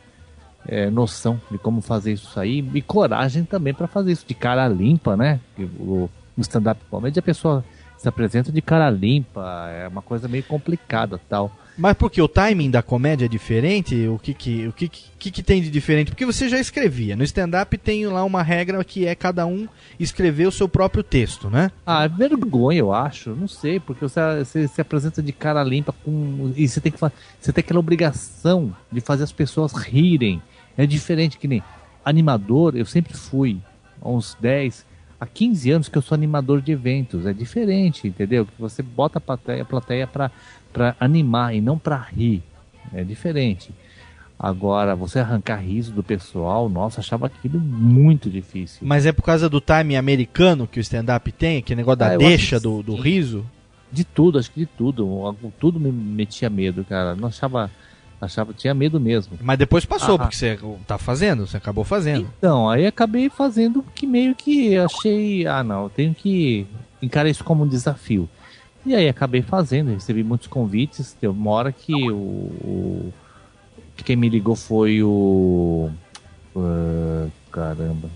[0.67, 2.67] é, noção de como fazer isso aí.
[2.73, 5.39] E coragem também para fazer isso de cara limpa, né?
[5.57, 7.63] O, o stand-up comedy a pessoa
[8.01, 11.55] se apresenta de cara limpa, é uma coisa meio complicada tal.
[11.77, 14.07] Mas porque o timing da comédia é diferente?
[14.07, 16.09] O que que, o que, que, que tem de diferente?
[16.09, 17.15] Porque você já escrevia.
[17.15, 19.67] No stand-up tem lá uma regra que é cada um
[19.99, 21.71] escrever o seu próprio texto, né?
[21.85, 23.35] Ah, é vergonha, eu acho.
[23.35, 26.51] Não sei, porque você, você se apresenta de cara limpa com.
[26.55, 30.41] E você tem que Você tem aquela obrigação de fazer as pessoas rirem.
[30.75, 31.63] É diferente que nem
[32.03, 33.59] animador, eu sempre fui.
[34.01, 34.85] Há uns 10,
[35.21, 37.27] há 15 anos que eu sou animador de eventos.
[37.27, 38.43] É diferente, entendeu?
[38.43, 40.31] Que você bota a plateia, a plateia pra
[40.99, 42.41] animar e não pra rir.
[42.91, 43.69] É diferente.
[44.39, 48.79] Agora, você arrancar riso do pessoal, nossa, achava aquilo muito difícil.
[48.81, 52.17] Mas é por causa do time americano que o stand-up tem, aquele negócio da Ah,
[52.17, 53.45] deixa que do, do riso?
[53.91, 55.05] De tudo, acho que de tudo.
[55.59, 57.15] Tudo me metia medo, cara.
[57.15, 57.69] Não achava.
[58.21, 59.33] Achava, tinha medo mesmo.
[59.41, 62.29] Mas depois passou, Ah, porque você tá fazendo, você acabou fazendo.
[62.37, 66.67] Então, aí acabei fazendo que meio que achei, ah não, eu tenho que
[67.01, 68.29] encarar isso como um desafio.
[68.85, 73.13] E aí acabei fazendo, recebi muitos convites, teve uma hora que o, o-
[74.05, 75.89] quem me ligou foi o
[76.55, 78.07] ah, caramba.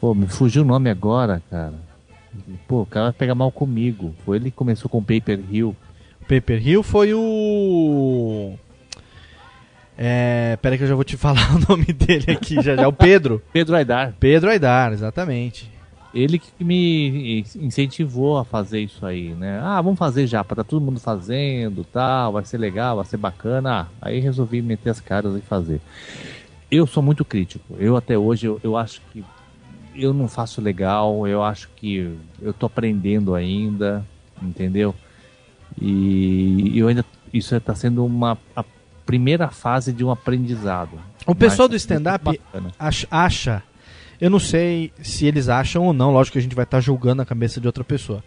[0.00, 1.74] Pô, me fugiu o nome agora, cara.
[2.68, 4.14] Pô, o cara vai pegar mal comigo.
[4.24, 5.74] Foi ele que começou com o Paper Hill.
[6.28, 8.54] Paper Hill foi o.
[9.96, 10.58] É.
[10.60, 12.86] Pera que eu já vou te falar o nome dele aqui já já.
[12.86, 13.42] O Pedro.
[13.52, 14.14] Pedro Aidar.
[14.20, 15.72] Pedro Aidar, exatamente.
[16.14, 19.60] Ele que me incentivou a fazer isso aí, né?
[19.62, 23.18] Ah, vamos fazer já, para tá todo mundo fazendo, tal, vai ser legal, vai ser
[23.18, 23.82] bacana.
[23.82, 25.80] Ah, aí resolvi meter as caras e fazer.
[26.70, 27.76] Eu sou muito crítico.
[27.78, 29.22] Eu até hoje eu, eu acho que
[29.94, 34.04] eu não faço legal, eu acho que eu tô aprendendo ainda,
[34.42, 34.94] entendeu?
[35.80, 38.64] E eu ainda isso está sendo uma a
[39.04, 40.98] primeira fase de um aprendizado.
[41.26, 42.40] O pessoal do é stand-up
[43.10, 43.62] acha,
[44.20, 47.22] Eu não sei se eles acham ou não, lógico que a gente vai estar julgando
[47.22, 48.22] a cabeça de outra pessoa.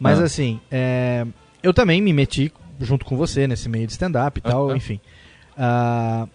[0.00, 0.24] Mas Ah.
[0.24, 1.24] assim, é,
[1.62, 4.76] eu também me meti junto com você nesse meio de stand-up e tal, Aham.
[4.76, 5.00] enfim.
[5.56, 6.26] Ah,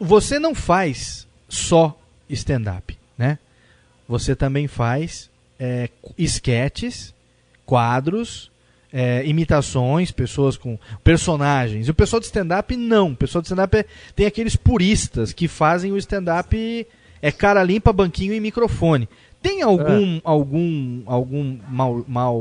[0.00, 1.96] você não faz só
[2.28, 3.38] stand-up, né?
[4.08, 7.14] Você também faz é, esquetes,
[7.64, 8.50] quadros,
[8.92, 11.88] é, imitações, pessoas com personagens.
[11.88, 13.10] E o pessoal de stand-up não.
[13.12, 13.84] O pessoal de stand-up é-
[14.14, 16.86] tem aqueles puristas que fazem o stand-up
[17.22, 19.08] é cara limpa, banquinho e microfone.
[19.42, 22.34] Tem algum algum algum mal, mal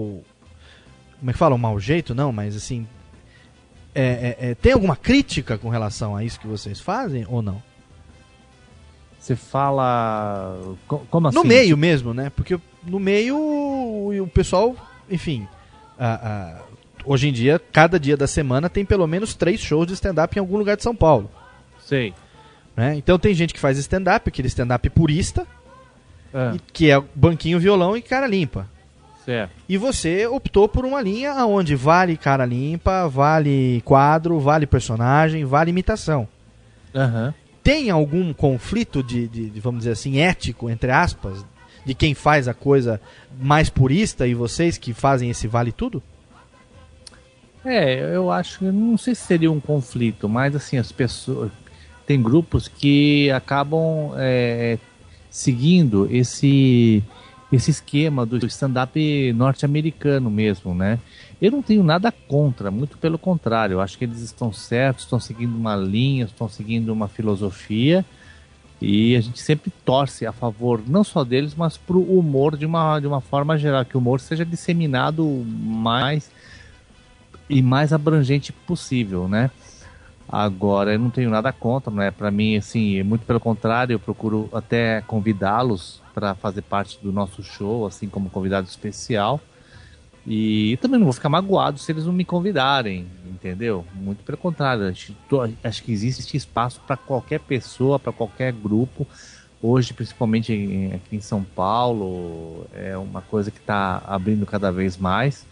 [1.20, 2.88] como é que fala, um mau jeito não, mas assim
[3.94, 7.62] é, é, é, tem alguma crítica com relação a isso que vocês fazem ou não?
[9.20, 10.76] Você fala.
[10.88, 11.38] co- Como assim?
[11.38, 12.30] No meio mesmo, né?
[12.36, 14.76] Porque no meio o pessoal,
[15.10, 15.48] enfim,
[16.00, 16.62] a- a-
[17.06, 20.40] hoje em dia, cada dia da semana tem pelo menos três shows de stand-up em
[20.40, 21.30] algum lugar de São Paulo.
[21.80, 22.14] Sei.
[22.76, 22.94] né?
[22.98, 25.48] Então tem gente que faz stand-up, aquele stand-up purista,
[26.34, 28.68] Ah, e- que é banquinho, violão e cara limpa.
[29.24, 29.52] certo.
[29.70, 35.70] E você optou por uma linha aonde vale cara limpa, vale quadro, vale personagem, vale
[35.72, 36.28] imitação.
[36.94, 37.34] Aham.
[37.64, 41.46] Tem algum conflito de, de- de, vamos dizer assim, ético, entre aspas,
[41.86, 43.00] de quem faz a coisa
[43.40, 46.02] mais purista e vocês que fazem esse vale tudo?
[47.64, 51.52] É, eu acho que não sei se seria um conflito, mas assim, as pessoas.
[52.06, 54.78] Tem grupos que acabam é,
[55.28, 57.04] seguindo esse,
[57.52, 61.00] esse esquema do stand-up norte-americano mesmo, né?
[61.42, 65.20] Eu não tenho nada contra, muito pelo contrário, eu acho que eles estão certos, estão
[65.20, 68.06] seguindo uma linha, estão seguindo uma filosofia.
[68.82, 73.00] E a gente sempre torce a favor não só deles, mas pro humor de uma,
[73.00, 76.30] de uma forma geral, que o humor seja disseminado mais
[77.50, 79.50] e mais abrangente possível, né?
[80.28, 82.12] Agora, eu não tenho nada contra, né?
[82.12, 87.44] Para mim, assim, muito pelo contrário, eu procuro até convidá-los para fazer parte do nosso
[87.44, 89.40] show, assim como convidado especial.
[90.28, 93.86] E também não vou ficar magoado se eles não me convidarem, entendeu?
[93.94, 95.16] Muito pelo contrário, acho,
[95.64, 99.06] acho que existe espaço para qualquer pessoa, para qualquer grupo.
[99.62, 105.46] Hoje, principalmente aqui em São Paulo, é uma coisa que está abrindo cada vez mais.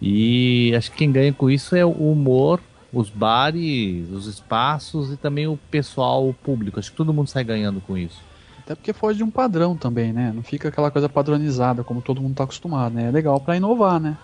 [0.00, 2.60] E acho que quem ganha com isso é o humor,
[2.92, 6.78] os bares, os espaços e também o pessoal, o público.
[6.78, 8.20] Acho que todo mundo sai ganhando com isso.
[8.64, 10.32] Até porque foge de um padrão também, né?
[10.34, 13.08] Não fica aquela coisa padronizada como todo mundo tá acostumado, né?
[13.08, 14.16] É legal pra inovar, né?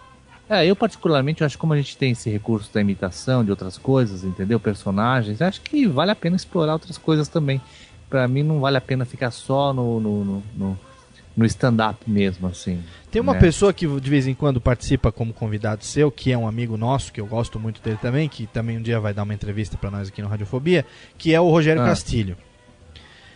[0.49, 3.51] É, eu particularmente eu acho que como a gente tem esse recurso da imitação de
[3.51, 4.59] outras coisas, entendeu?
[4.59, 7.61] Personagens, acho que vale a pena explorar outras coisas também.
[8.09, 10.78] Pra mim não vale a pena ficar só no, no, no, no-
[11.36, 12.82] no stand-up mesmo, assim.
[13.12, 13.39] Tem uma né?
[13.39, 17.12] pessoa que de vez em quando participa como convidado seu, que é um amigo nosso,
[17.12, 19.89] que eu gosto muito dele também, que também um dia vai dar uma entrevista pra
[19.91, 20.84] nós aqui no Radiofobia,
[21.16, 21.86] que é o Rogério Ah.
[21.86, 22.36] Castilho.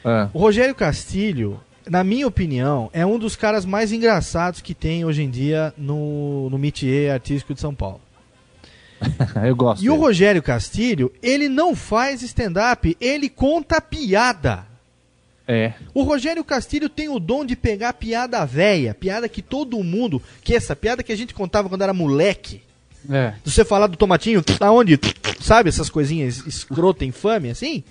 [0.04, 5.04] Ah, O Rogério Castilho, na minha opinião, é um dos caras mais engraçados que tem
[5.04, 8.00] hoje em dia no, no métier artístico de São Paulo.
[9.44, 9.84] eu gosto.
[9.84, 10.04] E o dele.
[10.04, 14.66] Rogério Castilho, ele não faz stand-up, ele conta piada.
[15.46, 15.72] É.
[15.92, 20.54] O Rogério Castilho tem o dom de pegar piada velha, piada que todo mundo, que
[20.54, 22.62] essa piada que a gente contava quando era moleque.
[23.10, 23.34] É.
[23.42, 24.98] De você falar do tomatinho, aonde,
[25.40, 27.82] sabe, essas coisinhas escrota, infame, assim.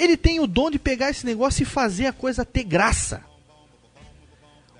[0.00, 3.22] Ele tem o dom de pegar esse negócio e fazer a coisa ter graça.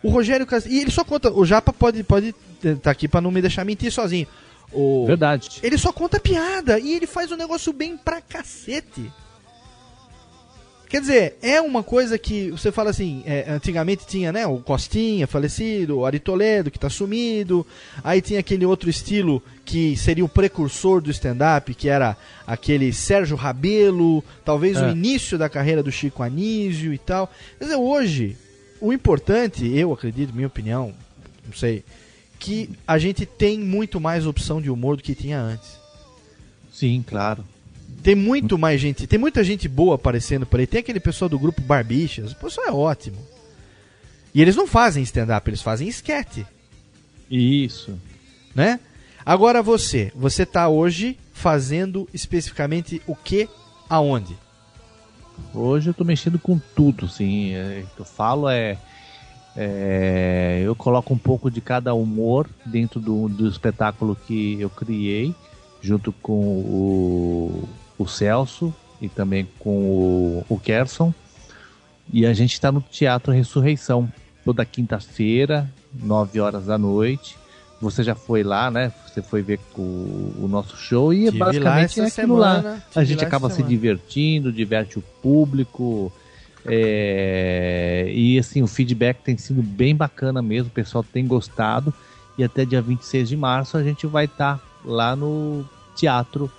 [0.02, 3.30] O Rogério Castilho, e ele só conta, o Japa pode pode estar aqui pra não
[3.30, 4.26] me deixar mentir sozinho.
[4.72, 5.04] O...
[5.06, 5.60] Verdade.
[5.62, 9.12] Ele só conta piada e ele faz o negócio bem pra cacete.
[10.90, 15.24] Quer dizer, é uma coisa que você fala assim, é, antigamente tinha, né, o Costinha
[15.24, 17.64] falecido, o Ari Toledo que tá sumido,
[18.02, 23.36] aí tinha aquele outro estilo que seria o precursor do stand-up, que era aquele Sérgio
[23.36, 24.90] Rabelo, talvez o É.
[24.90, 27.32] início da carreira do Chico Anísio e tal.
[27.56, 28.36] Quer dizer, hoje,
[28.80, 30.92] o importante, eu acredito, minha opinião,
[31.46, 31.84] não sei,
[32.36, 35.78] que a gente tem muito mais opção de humor do que tinha antes.
[36.72, 37.44] Sim, claro.
[38.02, 40.66] Tem muito mais gente, tem muita gente boa aparecendo por aí.
[40.66, 43.18] Tem aquele pessoal do grupo Barbichas, o pessoal é ótimo.
[44.34, 46.46] E eles não fazem stand-up, eles fazem esquete,
[47.30, 47.98] Isso.
[48.54, 48.78] né?
[49.26, 53.48] Agora você, você tá hoje fazendo especificamente o que,
[53.88, 54.36] aonde?
[55.54, 57.54] Hoje eu tô mexendo com tudo, sim.
[57.54, 58.78] É, eu falo é,
[59.56, 65.34] é, Eu coloco um pouco de cada humor dentro do, do espetáculo que eu criei,
[65.80, 67.68] junto com o,
[68.02, 71.12] o Celso e também com o, o Kerson.
[72.12, 74.10] E a gente está no Teatro Ressurreição,
[74.44, 77.36] toda quinta-feira, 9 horas da noite.
[77.80, 78.92] Você já foi lá, né?
[79.06, 79.82] Você foi ver o,
[80.42, 82.56] o nosso show e Tive lá basicamente é aquilo lá.
[82.56, 83.70] semana, A tive gente lá acaba se semana.
[83.70, 86.12] divertindo, diverte o público.
[86.66, 91.92] é, e assim, o feedback tem sido bem bacana mesmo, o pessoal tem gostado.
[92.38, 96.50] E até dia 26 de março a gente vai estar lá no teatro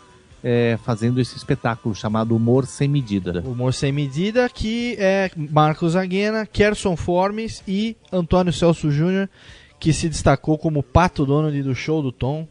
[0.44, 3.42] é, fazendo esse espetáculo chamado Humor Sem Medida.
[3.46, 9.30] Humor Sem Medida, que é Marcos Aguena, Kerson Formes e Antônio Celso Júnior,
[9.80, 12.48] que se destacou como pato Donald do show do Tom.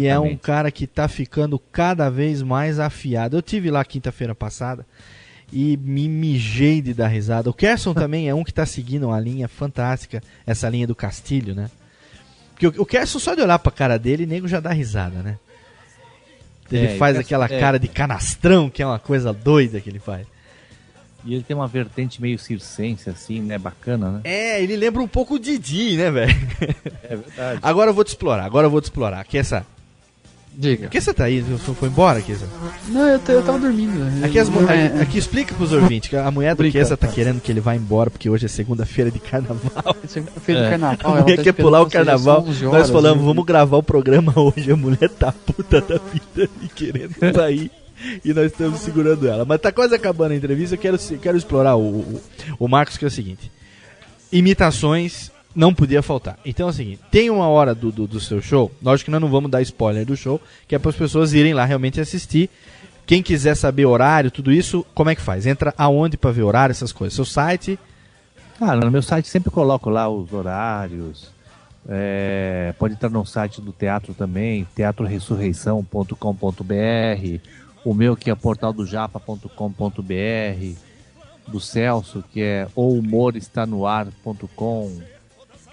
[0.00, 3.36] E é um cara que tá ficando cada vez mais afiado.
[3.36, 4.86] Eu tive lá quinta-feira passada
[5.50, 7.48] e me mijei de dar risada.
[7.48, 11.54] O Kerson também é um que tá seguindo uma linha fantástica, essa linha do Castilho,
[11.54, 11.70] né?
[12.50, 15.38] Porque o, o Kerson, só de olhar pra cara dele, nego já dá risada, né?
[16.70, 17.60] Ele É, faz aquela é.
[17.60, 20.26] cara de canastrão, que é uma coisa doida que ele faz.
[21.26, 23.56] E ele tem uma vertente meio circense, assim, né?
[23.56, 24.20] Bacana, né?
[24.24, 26.34] É, ele lembra um pouco o Didi, né, velho?
[27.02, 27.60] É verdade.
[27.62, 29.20] Agora eu vou te explorar, agora eu vou te explorar.
[29.20, 29.66] Aqui essa.
[30.56, 30.86] Diga.
[30.86, 31.40] Aqui você tá aí?
[31.40, 32.46] Você foi embora, Kessa?
[32.88, 34.24] Não, eu, eu tava dormindo.
[34.24, 36.70] Aqui, as É, aqui, aqui explica pros ouvintes que a mulher do.
[36.70, 39.96] Kessa tá querendo que ele vá embora porque hoje é segunda-feira de carnaval.
[40.06, 40.70] Segunda-feira de É.
[40.70, 42.44] carnaval, A ela mulher tá quer pular o carnaval.
[42.46, 43.26] 11 Nós horas, falamos, né?
[43.26, 44.70] vamos gravar o programa hoje.
[44.70, 47.70] A mulher tá puta da vida e querendo sair.
[48.24, 49.44] E nós estamos segurando ela.
[49.44, 50.74] Mas tá quase acabando a entrevista.
[50.74, 52.20] Eu quero, se- quero explorar o, o,
[52.60, 53.50] o Marcos, que é o seguinte:
[54.30, 56.38] imitações não podia faltar.
[56.44, 58.70] Então é o seguinte: tem uma hora do, do, do seu show.
[58.82, 61.54] Lógico que nós não vamos dar spoiler do show, que é para as pessoas irem
[61.54, 62.50] lá realmente assistir.
[63.06, 65.46] Quem quiser saber horário, tudo isso, como é que faz?
[65.46, 67.14] Entra aonde para ver horário, essas coisas?
[67.14, 67.78] Seu site.
[68.58, 71.30] Cara, no meu site sempre coloco lá os horários.
[71.86, 77.40] É, pode entrar no site do teatro também, teatroressurreição.com.br.
[77.84, 80.74] O meu que é portaldojapa.com.br.
[81.46, 85.13] Do Celso, que é ouhumorestanoar.com.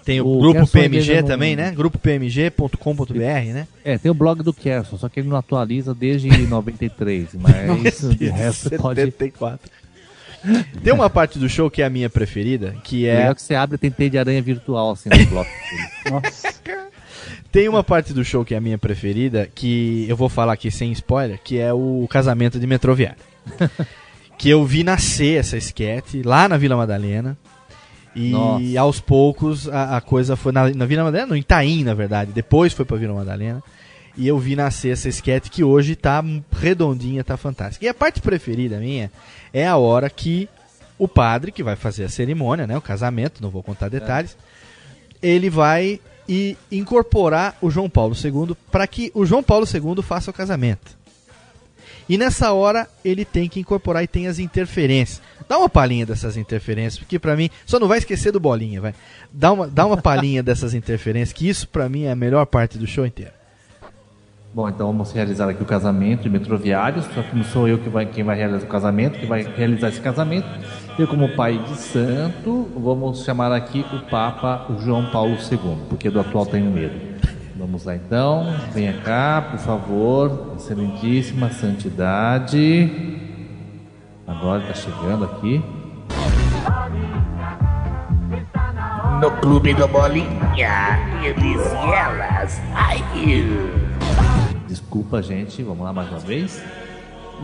[0.04, 1.70] Tem o, O grupo Kerson PMG não- também, né?
[1.72, 3.66] Grupopmg.com.br, né?
[3.84, 8.28] É, tem o blog do Kerson, só que ele não atualiza desde 93, mas de
[8.28, 9.00] resto pode...
[9.00, 9.70] 74.
[10.82, 13.18] Tem uma parte do show que é a minha preferida, que é.
[13.18, 15.50] Legal que você abre tem teia de aranha virtual assim no bloco
[16.10, 16.22] dele.
[17.52, 20.70] Tem uma parte do show que é a minha preferida, que eu vou falar aqui
[20.70, 23.18] sem spoiler, que é o casamento de Metroviário.
[24.38, 27.36] que eu vi nascer essa esquete lá na Vila Madalena.
[28.14, 28.80] E Nossa.
[28.80, 32.32] aos poucos a, a coisa foi na, na Vila Madalena, no Itaim, na verdade.
[32.32, 33.62] Depois foi pra Vila Madalena.
[34.16, 37.84] E eu vi nascer essa esquete que hoje tá redondinha, tá fantástica.
[37.84, 39.10] E a parte preferida minha
[39.52, 40.48] é a hora que
[40.98, 44.36] o padre, que vai fazer a cerimônia, né, o casamento, não vou contar detalhes,
[45.22, 45.98] ele vai
[46.28, 51.01] e incorporar o João Paulo II para que o João Paulo II faça o casamento.
[52.12, 55.22] E nessa hora ele tem que incorporar e tem as interferências.
[55.48, 58.94] Dá uma palhinha dessas interferências, porque pra mim, só não vai esquecer do bolinha, vai.
[59.32, 62.76] Dá uma, dá uma palhinha dessas interferências, que isso pra mim é a melhor parte
[62.76, 63.32] do show inteiro.
[64.52, 67.88] Bom, então vamos realizar aqui o casamento de metroviários, só que não sou eu que
[67.88, 70.46] vai, quem vai realizar o casamento, que vai realizar esse casamento.
[70.98, 76.20] Eu, como pai de santo, vamos chamar aqui o Papa João Paulo II, porque do
[76.20, 77.11] atual tenho medo.
[77.62, 82.90] Vamos lá então, venha cá, por favor, excelentíssima santidade.
[84.26, 85.62] Agora está chegando aqui.
[89.20, 92.60] No clube do Bolinha, eles e elas.
[92.74, 93.00] Ai,
[94.66, 96.60] Desculpa, gente, vamos lá mais uma vez.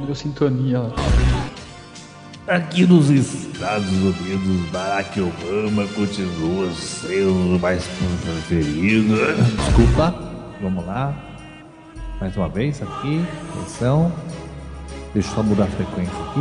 [0.04, 0.80] Deu sintonia.
[2.48, 7.84] Aqui nos Estados Unidos, Barack Obama continua sendo o mais
[8.22, 9.16] preferido.
[9.54, 10.14] Desculpa,
[10.58, 11.14] vamos lá.
[12.18, 13.22] Mais uma vez aqui,
[13.52, 14.10] atenção.
[15.12, 16.40] Deixa eu só mudar a frequência aqui.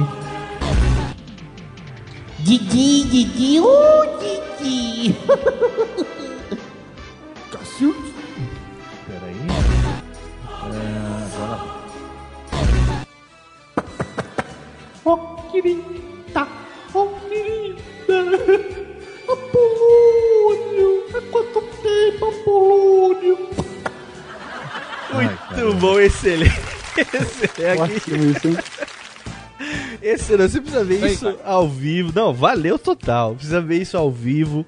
[2.39, 4.05] Didi, Didi, ô
[4.61, 5.11] Didi.
[7.51, 8.13] Cacilde.
[9.05, 9.35] Peraí.
[10.71, 11.59] É, agora.
[15.03, 16.47] Ó querida,
[16.93, 17.77] ó querida.
[19.27, 23.49] Apolônio, há quanto tempo, Apolônio?
[25.13, 26.61] Muito bom, excelente.
[26.97, 28.57] Excelente.
[30.01, 32.11] Esse não, você precisa ver Vem, isso ao vivo.
[32.15, 33.35] Não, valeu total.
[33.35, 34.65] Precisa ver isso ao vivo.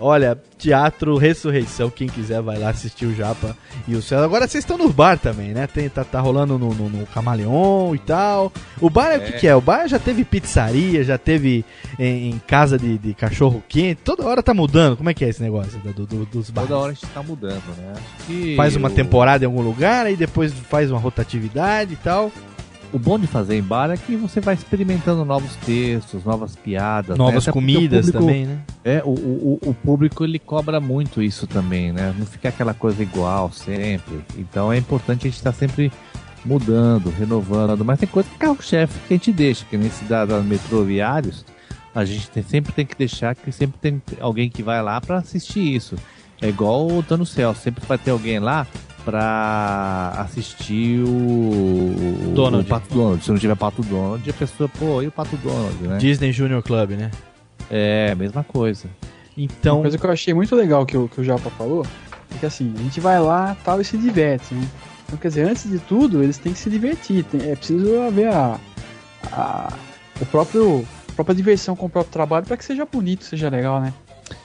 [0.00, 4.22] Olha, Teatro Ressurreição, quem quiser vai lá assistir o Japa e o Céu.
[4.22, 5.66] Agora vocês estão no bar também, né?
[5.66, 8.52] Tem, tá, tá rolando no, no, no Camaleon e tal.
[8.80, 9.38] O bar é, o que, É.
[9.38, 9.56] que é?
[9.56, 11.64] O bar já teve pizzaria, já teve
[11.98, 14.00] em, em casa de, de cachorro quente.
[14.04, 14.96] Toda hora tá mudando.
[14.96, 16.68] Como é que é esse negócio do, do- dos bares?
[16.70, 17.92] Toda hora a gente tá mudando, né?
[18.28, 22.30] E Faz uma o- temporada em algum lugar, aí depois faz uma rotatividade e tal.
[22.92, 27.18] O bom de fazer em bar é que você vai experimentando novos textos, novas piadas,
[27.18, 27.38] Novas né?
[27.50, 28.58] Até porque comidas o público- também, né?
[28.82, 32.14] É, o, o, o- o público ele cobra muito isso também, né?
[32.18, 34.20] Não fica aquela coisa igual sempre.
[34.38, 35.92] Então é importante a gente estar sempre
[36.44, 37.84] mudando, renovando.
[37.84, 41.44] Mas tem coisa que é carro-chefe que a gente deixa, que nesse da, da metroviários,
[41.94, 45.16] a gente tem- sempre tem que deixar que sempre tem alguém que vai lá para
[45.18, 45.96] assistir isso.
[46.40, 48.66] É igual o Tá no Céu, sempre vai ter alguém lá
[49.08, 52.66] pra assistir o, Donald.
[52.66, 53.24] o Pato Donald.
[53.24, 55.96] Se não tiver Pato Donald, a pessoa, pô, e o Pato Donald, né?
[55.96, 57.10] Disney Junior Club, né?
[57.70, 58.86] É, mesma coisa.
[59.34, 59.76] Então.
[59.76, 61.86] Uma coisa que eu achei muito legal que o, que o Japa falou
[62.34, 64.68] é que assim, a gente vai lá tal e se diverte, né?
[65.06, 67.24] Então, quer dizer, antes de tudo, eles têm que se divertir.
[67.24, 68.58] tem- é preciso haver a,
[69.32, 69.72] a,
[70.20, 73.80] o próprio, a própria diversão com o próprio trabalho para que seja bonito, seja legal,
[73.80, 73.94] né?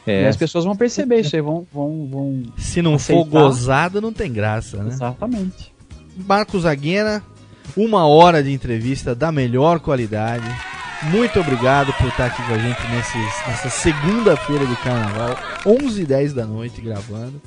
[0.06, 0.24] É.
[0.24, 1.66] E as pessoas vão perceber isso aí, vão.
[1.74, 3.30] vão, vão Se não for aceitar.
[3.30, 4.90] gozado, não tem graça, né?
[4.90, 5.74] Exatamente.
[6.16, 7.24] Marcos Aguena,
[7.76, 10.46] uma hora de entrevista da melhor qualidade.
[11.04, 16.08] Muito obrigado por estar aqui com a gente nesses, nessa segunda-feira de carnaval, 11 h
[16.08, 17.42] 10 da noite, gravando.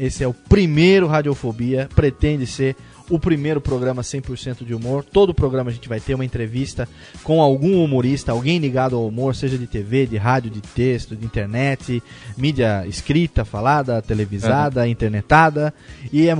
[0.00, 2.76] Esse é o primeiro Radiofobia, pretende ser
[3.08, 5.04] o primeiro programa 100% de humor.
[5.04, 6.88] Todo programa a gente vai ter uma entrevista
[7.22, 11.24] com algum humorista, alguém ligado ao humor, seja de TV, de rádio, de texto, de
[11.24, 12.02] internet,
[12.36, 15.72] mídia escrita, falada, televisada, internetada.
[16.12, 16.36] E é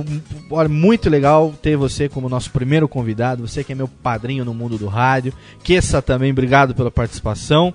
[0.51, 4.53] olha, muito legal ter você como nosso primeiro convidado, você que é meu padrinho no
[4.53, 5.33] mundo do rádio.
[5.63, 7.73] Queça também, obrigado pela participação.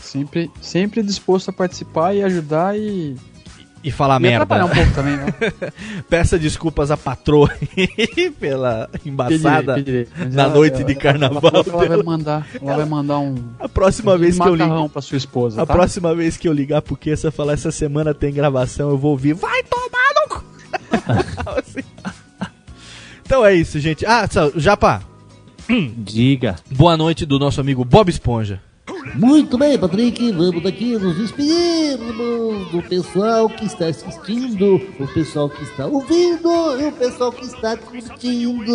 [0.00, 3.14] Sempre, sempre disposto a participar e ajudar e.
[3.84, 4.44] E falar e merda.
[4.44, 5.26] atrapalhar um pouco também, né?
[6.08, 7.50] Peça desculpas à patroa
[8.38, 10.08] pela embaçada Pedirei, pedirei.
[10.26, 11.64] Mas na ela- noite ela- de ela carnaval.
[11.64, 13.34] que Ela vai mandar, ela vai mandar um.
[13.58, 14.88] A próxima um vez que eu macarrão ligo.
[14.90, 15.62] pra sua esposa.
[15.62, 15.72] A tá?
[15.74, 19.34] próxima vez que eu ligar pro Kessa falar essa semana tem gravação, eu vou ouvir.
[19.34, 20.44] Vai tomar no cu!
[21.58, 21.80] Assim.
[23.26, 24.06] Então é isso, gente.
[24.06, 25.02] Ah, Japa.
[25.98, 26.56] Diga.
[26.70, 28.60] Boa noite do nosso amigo Bob Esponja.
[29.14, 35.62] Muito bem, Patrick, vamos daqui nos despedirmos do pessoal que está assistindo, o pessoal que
[35.64, 38.72] está ouvindo e o pessoal que está curtindo.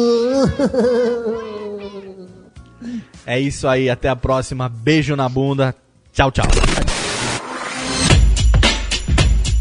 [3.25, 4.69] É isso aí, até a próxima.
[4.69, 5.75] Beijo na bunda.
[6.13, 6.45] Tchau, tchau.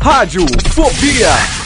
[0.01, 1.66] Rádio Fobia.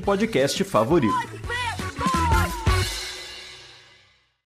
[0.01, 1.13] podcast favorito.